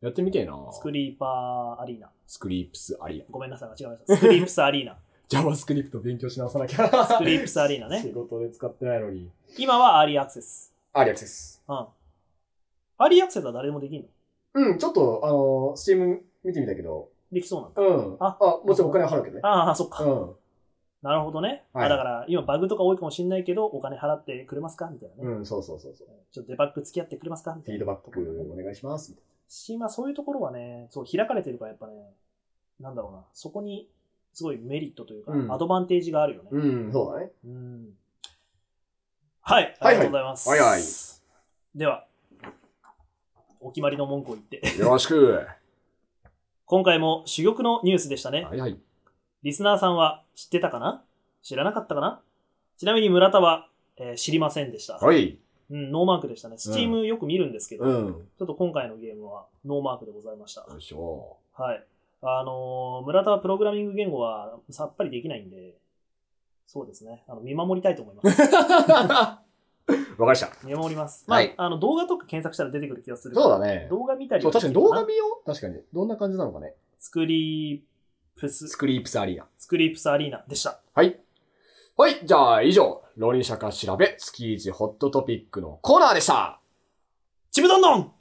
[0.00, 0.56] やってみてえな。
[0.72, 2.10] スクリーパーアリーナ。
[2.26, 3.30] スクリープスアリア。
[3.30, 4.16] ごめんなさい、間違えました。
[4.16, 4.96] スクリープスアリーナ。
[5.30, 7.06] JavaScript 勉強し直さなきゃ。
[7.06, 8.10] スクリープスアリーナね仕。
[8.12, 9.30] 事で使ってないのに。
[9.56, 10.74] 今はアーリーアクセス。
[10.92, 11.62] アリアクセス。
[11.68, 11.76] うん。
[11.76, 14.08] アーリーアクセスは誰でもできる
[14.56, 14.62] の？
[14.62, 17.80] うん、ちょっと、あの、 Steam見てみたけど、できそうなんだ。
[17.80, 18.16] うん。
[18.18, 19.40] ああ、もちろんお金払うけどね。
[19.44, 20.02] ああ、そっか。
[20.02, 20.30] うん。
[21.02, 21.62] なるほどね。
[21.72, 25.36] はいあだから、今バグとか多いかもしれないけど、お金払ってくれますかみたいなね。
[25.36, 26.08] うん、そうそうそうそう。
[26.32, 27.78] ちょっとデバッグ付き合ってくれますかみフィー。
[27.78, 28.10] ドバック
[28.52, 29.12] お願いします。
[29.12, 31.94] みたいし、まあそういうところはね、そう、開かれてるからやっぱね、
[32.80, 33.88] なんだろうな、そこに
[34.32, 36.48] すごいメリットというか、うんアドバンテージがあるよね。
[36.52, 37.30] なうん、そうだね。
[37.44, 37.88] うん。
[39.42, 40.48] はい、あはいりがとうございます。
[40.48, 40.82] はいはい
[41.74, 42.06] では、
[43.60, 45.46] お決まりの文句を言って、よろしく。
[46.66, 48.44] 今回も珠玉のニュースでしたね。
[48.44, 48.78] はいはい。
[49.42, 51.02] リスナーさんは知ってたかな？
[51.42, 52.20] 知らなかったかな？
[52.76, 54.94] ちなみに村田は、えー知りませんでした。
[54.94, 55.38] はい。
[55.70, 56.58] うん、ノーマークでしたね。
[56.58, 58.14] Steamよく見るんですけど、うん。
[58.38, 60.62] ちょっと今回のゲームはノーマークでございました。
[60.62, 61.36] よいしょ。
[61.56, 61.84] はい。
[62.22, 65.76] あのー村田はプログラミング言語はさっぱりできないんで、
[66.66, 67.24] そうですね。
[67.28, 68.42] あの、見守りたいと思います。
[68.52, 68.56] わ
[69.36, 69.42] か
[70.18, 70.50] りました。
[70.62, 71.24] 見守ります。
[71.26, 73.34] まあ、はいあの、動画とか検索したら出てくる気がする。
[73.34, 73.88] そうだね。
[73.90, 75.46] 動画見たりそう、は確かに動画見よう？
[75.46, 75.80] 確かに。
[75.92, 76.74] どんな感じなのかね。
[76.98, 77.80] スクリー
[78.40, 79.46] プス、スクリープスアリーナ。
[79.58, 80.80] スクリープスアリーナでした。
[80.94, 81.18] はい。
[81.96, 82.24] はい。
[82.24, 86.60] じゃあ、以上、浪人社化調べ、月一ホットトピックのコーナーでした。
[87.50, 88.12] ちむどんどん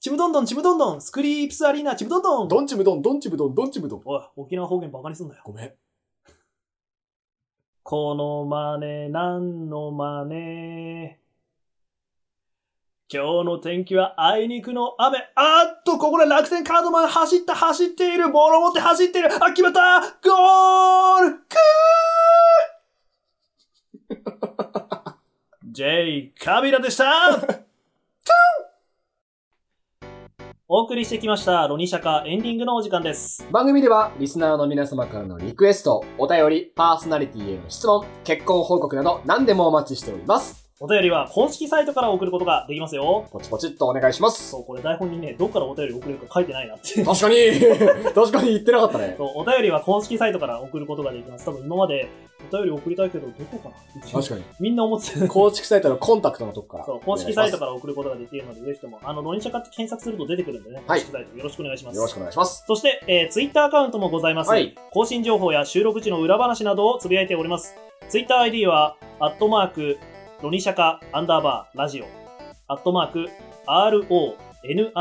[0.00, 4.02] ちむどんどんちむどんどんスクリープスアリーナちむどんどんドンチムドン、ドンチムドン、ドンチムドン。
[4.06, 5.42] おい、沖縄方言バカにすんなよ。
[5.44, 5.72] ごめん。
[7.82, 11.16] この真似、なんの真似。
[13.12, 15.18] 今日の天気はあいにくの雨。
[15.34, 18.30] あーっと、ここで楽天カードマン走った、走っている。
[18.30, 19.28] ボールを持って走っている。
[19.34, 27.69] あ、決まったゴールクー !J カビラでした
[30.72, 33.44] お送りしてきました、ロニシャカエンディングのお時間です。
[33.50, 40.69] 番組では、リスナーの皆様からのリクエスト、お便り、パーソナリティへの質問、結婚報告など何でもお待ちしております。
[40.82, 43.28] お便りは公式サイトから送ることができますよ。
[43.30, 44.48] ポチポチっとお願いします。
[44.48, 47.04] そう、これ台本にね、どっからお便り送れるか書いてないなって。
[47.04, 47.36] 確かに
[48.14, 49.14] 確かに言ってなかったね。
[49.18, 51.44] そう、お便りは公式サイトから送ることができます。
[51.44, 52.08] 多分今まで
[52.50, 54.10] お便り送りたいけど、どこかな？
[54.10, 54.42] 確かに。
[54.58, 55.28] みんな思ってた。
[55.28, 56.86] 公式サイトのコンタクトのとこから。
[56.86, 61.96] そう、公式サイトかから送ることができるので、ぜひとも、あの、ロニシャカって検索すると出てくるんでね、公はい式サイトよろしくお願いします。
[61.96, 62.64] よろしくお願いします。
[62.66, 64.48] そして、えー、ツイッターアカウントもございます。
[64.48, 67.76] はい更新情報や収録時の裏話などをつぶやいております。
[68.08, 69.98] ツイッター ID は、アットマーク、
[70.42, 72.06] ロニシャカ、アンダーバー、ラジオ、
[72.66, 73.28] アットマーク、
[73.68, 74.94] RONISHAKA、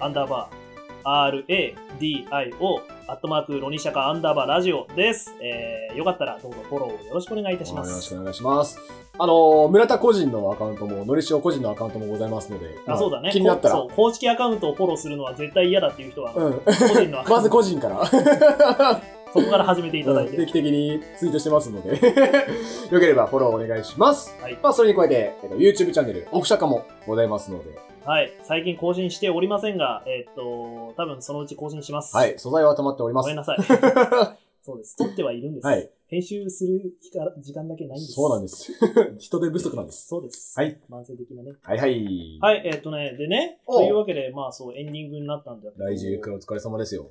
[0.00, 0.60] アンダーバー、
[1.04, 5.32] RADIO、アットマーク、ロニシャカ、アンダーバー、ラジオです。
[5.40, 7.90] えー、よかったらどうぞフォローをよろしくお願いいたします。
[7.90, 8.76] よろしくお願いします。
[9.20, 13.30] あのー、村田個人のアカウントも、のりしお個人のアカウントもございますので、まあ、そうだね。
[13.30, 16.54] 気になったら、こそう、公式アカウントをフォローするのは絶対嫌だっていう人は、うん。
[16.54, 19.00] 個人のアカウント まず個人から、
[19.32, 20.36] そこから始めていただいて。
[20.36, 21.90] 定期的にツイートしてますので、
[22.90, 24.36] よければフォローお願いします。
[24.40, 27.70] はいまあ、それに加えて、えっと YouTube チャンネル、奥釈迦もございますので、
[28.04, 28.32] はい。
[28.42, 32.16] 最近更新しておりませんが、えーっと、多分そのうち更新します。
[32.16, 33.36] はい、素材は溜まっておりますごめん。
[33.36, 33.58] なさい。
[34.62, 34.96] そうです。
[34.96, 35.66] 撮ってはいるんです。
[35.66, 35.90] はい。
[36.08, 36.92] 編集する
[37.38, 38.12] 時間だけないんです。
[38.14, 38.72] そうなんです。
[39.18, 40.08] 人手不足なんです。
[40.08, 40.58] そうです。
[40.58, 40.78] はい。
[40.90, 41.52] 慢性的なね。
[41.62, 42.38] はいはい。
[42.40, 47.10] はい、えーっとね、でね、というわけで、まあそう、エンディングになったんだけど、来週お疲れ様ですよ。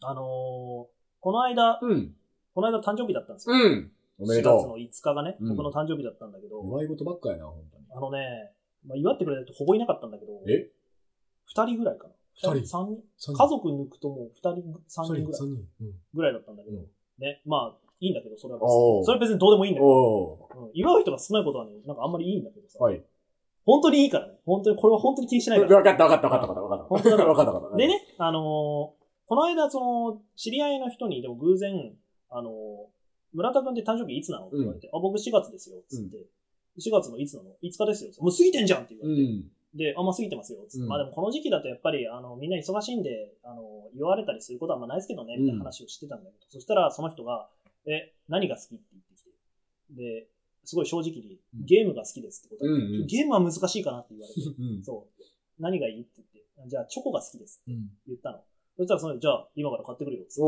[0.00, 2.14] あのーこの間、うん。
[2.54, 3.56] この間誕生日だったんですよ。
[3.56, 3.90] うん。
[4.18, 6.66] おめで4月のと5日がね、うん僕の誕生日だったんだけど、う。
[6.66, 7.84] 祝い事ばっかやな、本当に。
[7.92, 8.52] あのね、
[8.86, 10.70] まあ、祝ってくれた人ほぼいなかったんだけど、え？
[11.46, 12.14] 二人ぐらいかな。
[12.34, 12.66] 二人？
[12.66, 15.64] 三人三家族抜くともう二人、三人ぐらい三人。
[15.80, 15.92] うん。
[16.14, 16.86] ぐらいだったんだけど、うん
[17.18, 19.04] ね、まあ、いいんだけど、それは別おーに。
[19.06, 22.82] それは別にどうでもいいんだけど、おうん祝う人が少ないことはね、なんかあんまりいいんだけどさ、ー。
[22.82, 23.02] はい。
[23.64, 24.34] 本当にいいからね。
[24.46, 25.76] 本当に、これは本当に気にしないから。
[25.76, 27.76] わかったわかったわかったわかった本当だからわかったわかった。
[27.76, 27.88] で。
[27.88, 31.92] ね、あのーこの間、その、知り合いの人に、でも偶然、
[32.30, 32.52] あのー
[33.32, 34.46] 村田君って誕生日いつなの？
[34.46, 36.16] って言われて、あ、僕4月ですよ、つって。
[36.80, 38.10] 4月のいつなの ?5 日ですよ。
[38.20, 39.22] もう過ぎてんじゃんって言われて。
[39.22, 39.50] うん。
[39.76, 40.64] で、あ、まあ過ぎてますよ。
[40.68, 47.50] つってうんまあでもこの時期だとやっぱり、あの、みんな忙しいんで、あの、言われたりすることはあんまないですけどね、みたいな話をしてたんだけど、そしたらその人が、
[47.86, 49.30] え、何が好きって言ってきて、
[50.22, 50.26] で、
[50.64, 54.82] すごい正直に、ゲームが好きですってことうんうんゲームは難しいかなって言われて、うん。
[54.82, 55.22] そう。
[55.60, 56.28] 何がいいって言っ
[56.64, 57.90] て、じゃあチョコが好きですってうん。
[58.06, 58.40] 言ったの。
[58.76, 60.40] そしたらその、じゃあ今から買ってくるよっつって、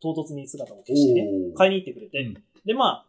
[0.00, 3.06] 唐突に姿を消してね、お買いに行ってくれて、うんで、まあ、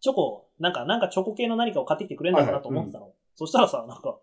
[0.00, 3.12] チョコ、なんか、なんかチョコ系の何かを買ってきてくれるんだろうなと思ってたの。
[3.34, 4.16] そしたらさ、なんか、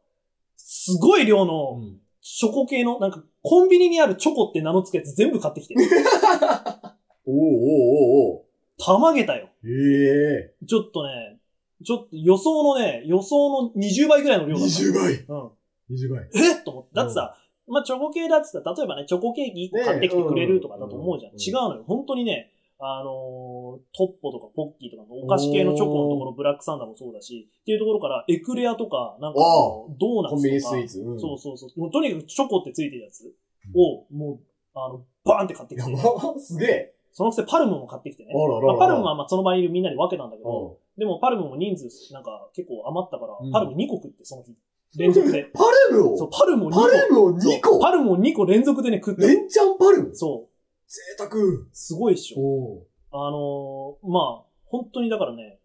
[0.57, 5.75] すごい量のうんチョコ系の、なんか、コンビニにあるチョコって名の付くやつ全部買ってきて、
[7.27, 8.43] おうおうおうおう
[8.77, 9.49] たまげたよ。
[9.65, 10.65] ええ。
[10.65, 11.39] ちょっとね、
[11.85, 14.73] ちょっと予想のね、予想の20倍ぐらいの量だった。
[14.73, 15.13] 20倍。
[15.15, 15.51] うん。
[15.91, 16.29] 20倍。
[16.33, 16.89] えっと思って。
[16.93, 17.37] だってさ、
[17.67, 21.33] まあ、チョコ系だってさ、例えばね、チョコケーキ1個買ってきてくれるとかだと思うじゃん。
[21.33, 21.83] ね違うのよ。
[21.87, 30.29] 本当にね、あのートッポとかポッキーとかのお菓子系のチョコのところ、ブラックサンダーもそうだし、っていうところから、エクレアとか、なんかドーナツとか。
[30.31, 30.99] コンビニスイーツ。
[30.99, 31.79] うんそうそうそう。
[31.79, 33.33] もうとにかくチョコってついてるやつ
[33.73, 34.39] を、もう、
[34.75, 36.93] あの、バーンって買ってきて、すげえ。
[37.13, 38.33] そのくせパルムも買ってきてね。
[38.35, 44.51] あらららまあ、パルムはまあその場にいるみんなに分けたんだけど、おでもパルムも人数なんか結構余ったから、うんパルム2個食って、その日。
[44.97, 45.49] 連続で。
[45.53, 46.81] パルムそう、をパルムを2個。
[46.81, 49.27] パルムを2そう個パルムを2個連続でね、食って。
[49.27, 50.15] レンチャンパルム？
[50.15, 50.53] そう。
[50.87, 51.31] 贅沢。
[51.71, 52.39] すごいっしょ。
[52.39, 55.59] おあのー、まあ、本当にだからね、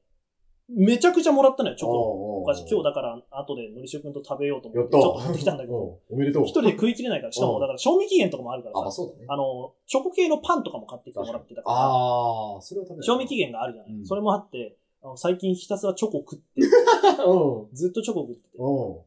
[0.71, 1.93] めちゃくちゃもらったのよ、チョコ。
[1.93, 2.69] おお菓子。
[2.71, 4.99] 今日だから、後でのりしおくんと食べようと思っ、てた。
[4.99, 6.45] ちょっと持ってきたんだけど、お おめでとう。
[6.45, 9.25] 一人で食い切れないから、しかも、うんだから、賞味期限とかもあるからあ、そうだね。
[9.29, 13.03] あの、チョコ系のパンとかも買ってきてもらってたから、ああ、それは食べ。
[13.03, 13.93] 賞味期限があるじゃない。
[13.93, 16.45] うんそれもあって、あの最近ひたすらチョコ食って、
[17.27, 17.75] うん。
[17.75, 19.05] ずっとチョコ食ってて、お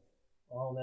[0.52, 0.82] あのね、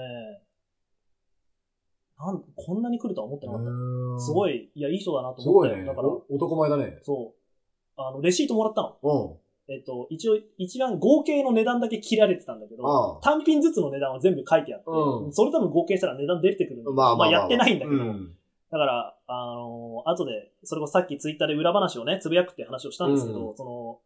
[2.19, 3.71] なん、こんなに来るとは思ってなかった。
[3.71, 4.69] うすごい。
[4.75, 5.75] い、いや、いい人だなとす思ったよ。
[5.75, 5.87] ごいね。
[5.87, 6.99] だから、お男前だね。
[7.03, 8.01] そう。
[8.01, 8.97] あの、レシートもらったの。
[9.01, 9.73] うん。
[9.73, 17.31] えっと、一応、一番合計の値段だけ切られてたんだけど、単品ずつの値段は全部書いてあって、うんそれ多分合計したら値段出てくるんだけど、まあまあまあ。
[17.31, 18.35] やってないんだけど、うん
[18.71, 23.99] だから、あの後で、それこそさっきツイッターで裏話をね、つぶやくって話をしたんですけど、うその、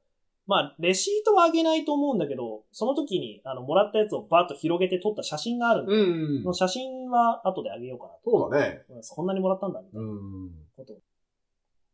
[0.46, 6.54] まあ、レシートはあげないと思うんだけど、その時に、あの、もらったやつをバーッと広げて撮った写真があるんで、うんその。
[6.54, 8.32] 写真は後であげようかなと。
[8.32, 8.84] そうだね。
[8.89, 10.52] うんこんなにもらったんだ、みたいなうん。
[10.76, 10.94] こと。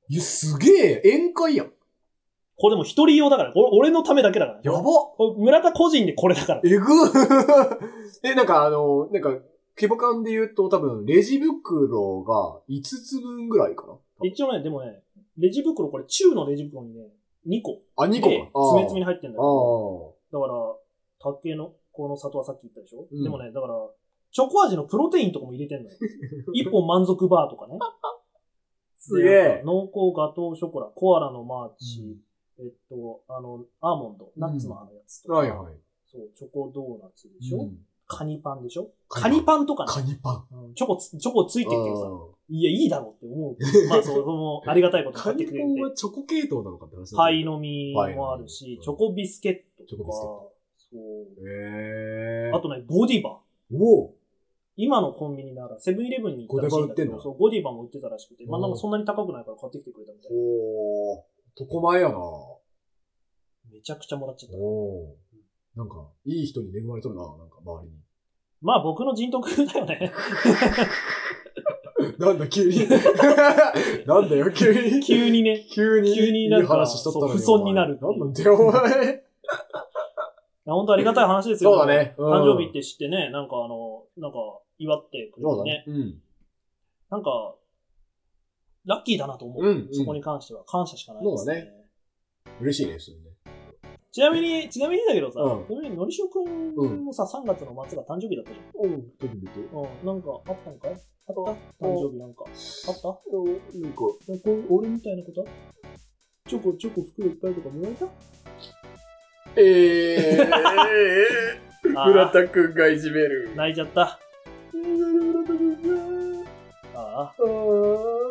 [0.10, 1.72] いや、すげえ、宴会やん。
[2.58, 4.62] これでも一人用だから、これ俺のためだけだから。
[4.64, 4.84] やば
[5.38, 6.62] 村田個人でこれだから。
[6.66, 6.86] えぐ
[8.26, 9.30] え、なんかあの、なんか、
[9.78, 13.94] 規模感で言うと多分、レジ袋が5つ分ぐらいかな。
[14.28, 15.04] 一応ね、でもね、
[15.38, 17.08] レジ袋、これ中のレジ袋にね、
[17.50, 17.82] 2個。
[17.98, 20.38] あ、2個で詰め詰めに入ってんだけあど、あ。
[20.38, 20.54] だから、
[21.20, 23.74] 竹の、この里はさっき言ったでしょ、うんでもね、だから、
[24.32, 25.98] チョコ味のプロテインとかも入れてんのよ。
[26.54, 27.80] 一本満足バーとかね。
[28.96, 29.64] すげえ。
[29.66, 32.18] 濃厚ガトーショコラ、コアラのマーチ、
[32.60, 35.74] えっと、あの、アーモンド、ナッツのあのやつとか、はいはい。
[36.06, 38.90] そう、チョコドーナツでしょ、うんカニパンでしょ？
[39.08, 40.66] カニパンとかねカニパン。
[40.66, 43.58] うんチョコつ、チョコついてるけどさ、あいや、いいだろうって思う。
[43.88, 45.90] まあ、その、ありがたいことー買ってくれてカニパン。
[45.90, 47.54] はチョコ系統なのかって話パイの。
[47.54, 51.50] の実もあるのし実、チョコビスケットとか、チョコビスケットそう。
[51.50, 53.40] へあとね、ゴディバ。
[53.72, 54.16] おお
[54.76, 60.38] 今のコンビニなら、セブンイレブンに行ったらしいんだけど、そう、ゴディバも売ってたらしくて、まあうんなんかそんなに高くないから買ってきてくれたみたいな。
[60.38, 61.22] おー
[61.56, 62.16] 男前やな
[63.72, 64.58] めちゃくちゃもらっちゃった。
[64.58, 65.16] おお
[65.76, 67.98] なんか、いい人に恵まれとるな、なんか周りに。
[68.62, 70.12] まあ僕の人徳だよね。
[72.18, 72.88] なんだ、急に。
[74.06, 75.02] なんだよ、急に。
[75.02, 75.66] 急にね。
[75.72, 76.14] 急に。
[76.14, 79.24] 急になんかいい話しとったの不遜になるなんなんだよ、お前。
[80.66, 81.72] 本当ありがたい話ですよ。
[81.78, 84.38] そうだねうん誕生日って知ってね、なんかあの、なんか
[84.78, 85.84] 祝ってくれてね。
[85.88, 86.22] うん。
[87.10, 87.56] なんか、
[88.86, 89.64] ラッキーだなと思う。
[89.64, 91.54] うんうんそこに関しては感謝しかないですね。
[92.46, 93.24] そうだ嬉しいね、それね。
[94.12, 95.66] ちなみに、ちなみにだけどさ、うん。
[95.68, 96.74] ちなみにのりしおくん
[97.06, 98.92] もさ、3月の末が誕生日だったじゃん。
[98.92, 100.92] うん、どう見てうん、なんかあったんかい？
[100.92, 100.98] あっ
[101.28, 101.86] た？
[101.86, 102.46] 誕生日なんか。
[102.46, 103.08] あった？
[103.08, 103.14] な
[103.90, 105.46] んか、なんか俺みたいなこと？
[106.50, 108.08] チョコ、チョコ袋いっぱいとかもらえた？
[109.56, 113.52] えー、 村田くんがいじめる。
[113.56, 114.20] 泣いちゃった。
[116.96, 117.36] ああ。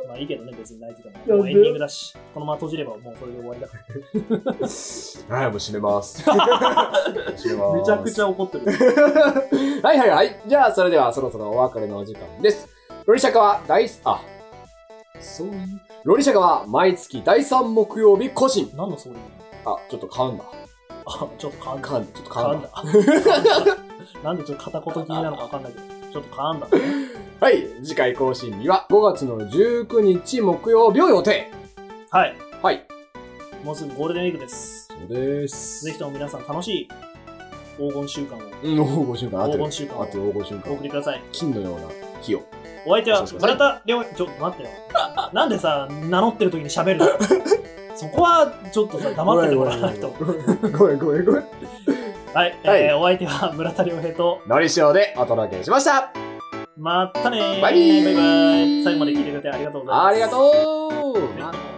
[0.08, 1.36] まあいいけどね、別に泣いてても。
[1.36, 3.74] もうエンディングだし、このまま閉じればもうそれで終わりだか
[5.36, 6.22] はい、もう閉めます。
[6.24, 6.92] 閉めま
[7.36, 7.48] す。
[7.56, 7.72] ら。
[7.74, 8.66] めちゃくちゃ怒ってる。
[9.82, 10.40] はいはいはい。
[10.46, 12.68] じゃあ、それではそろそろお別れのお時間です。
[13.06, 14.20] ロリシャカは大す、あ、
[15.20, 15.54] そういう？
[16.04, 18.70] ロリシャカは毎月第3木曜日更新。
[18.76, 19.16] 何の総理
[19.64, 20.44] あ、ちょっと噛んだ。
[21.06, 21.88] あ、ちょっと噛んだ。
[21.88, 22.12] 噛んだ。
[22.12, 22.68] ちょっと噛噛んんだ。
[23.64, 24.22] だ。
[24.22, 26.82] なんでちょっと片言気になるのかわかんないけど、ちょっと噛んだね。
[27.40, 27.66] はい。
[27.82, 31.50] 次回更新日は5月の19日木曜日を予定。
[32.10, 32.34] はい。
[32.62, 32.84] はい。
[33.64, 34.88] もうすぐゴールデンウィークです。
[34.88, 35.84] そうです。
[35.84, 36.88] ぜひとも皆さん楽しい
[37.76, 39.50] 黄金週間をうん、黄金週間。
[39.50, 40.82] 黄金週間をあと黄金週お送間。
[40.82, 41.22] りください。
[41.32, 41.88] 金のような
[42.20, 42.42] 日を。
[42.86, 44.70] お相手は村田亮ちょっと待ってよ。
[45.32, 47.06] なんでさ、名乗ってる時に喋るの？
[47.94, 50.08] そこはちょっとさ、黙っててもらわないと。
[50.10, 51.44] ごめんごめんごめん。
[52.34, 52.82] はい、はい。
[52.82, 56.12] えーお相手は村田亮平と、のりしおでお届けしました。
[56.76, 60.06] またねバイバイ最後まで聞いてくれてありがとうございます。
[60.08, 61.77] ありがとう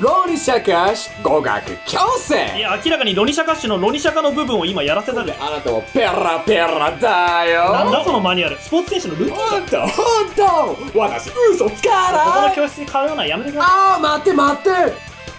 [0.00, 5.34] ロリシャカシ語学強い制や、明らかにロニシャカッシュのロニシャカの部分を今やらせたで。
[5.38, 7.72] あなたもペラペラだよ。
[7.72, 8.58] なんだそのマニュアル。
[8.58, 9.34] スポーツ選手のルー
[9.68, 14.70] ティンほんとほんと私嘘つかここのない教室に通うのはやめてくださあー待って待って。
[14.70, 14.72] い。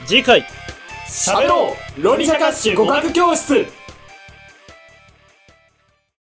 [0.06, 0.45] 次回、
[1.08, 2.04] 喋ろう。
[2.04, 3.66] ロリシャカシ語学教室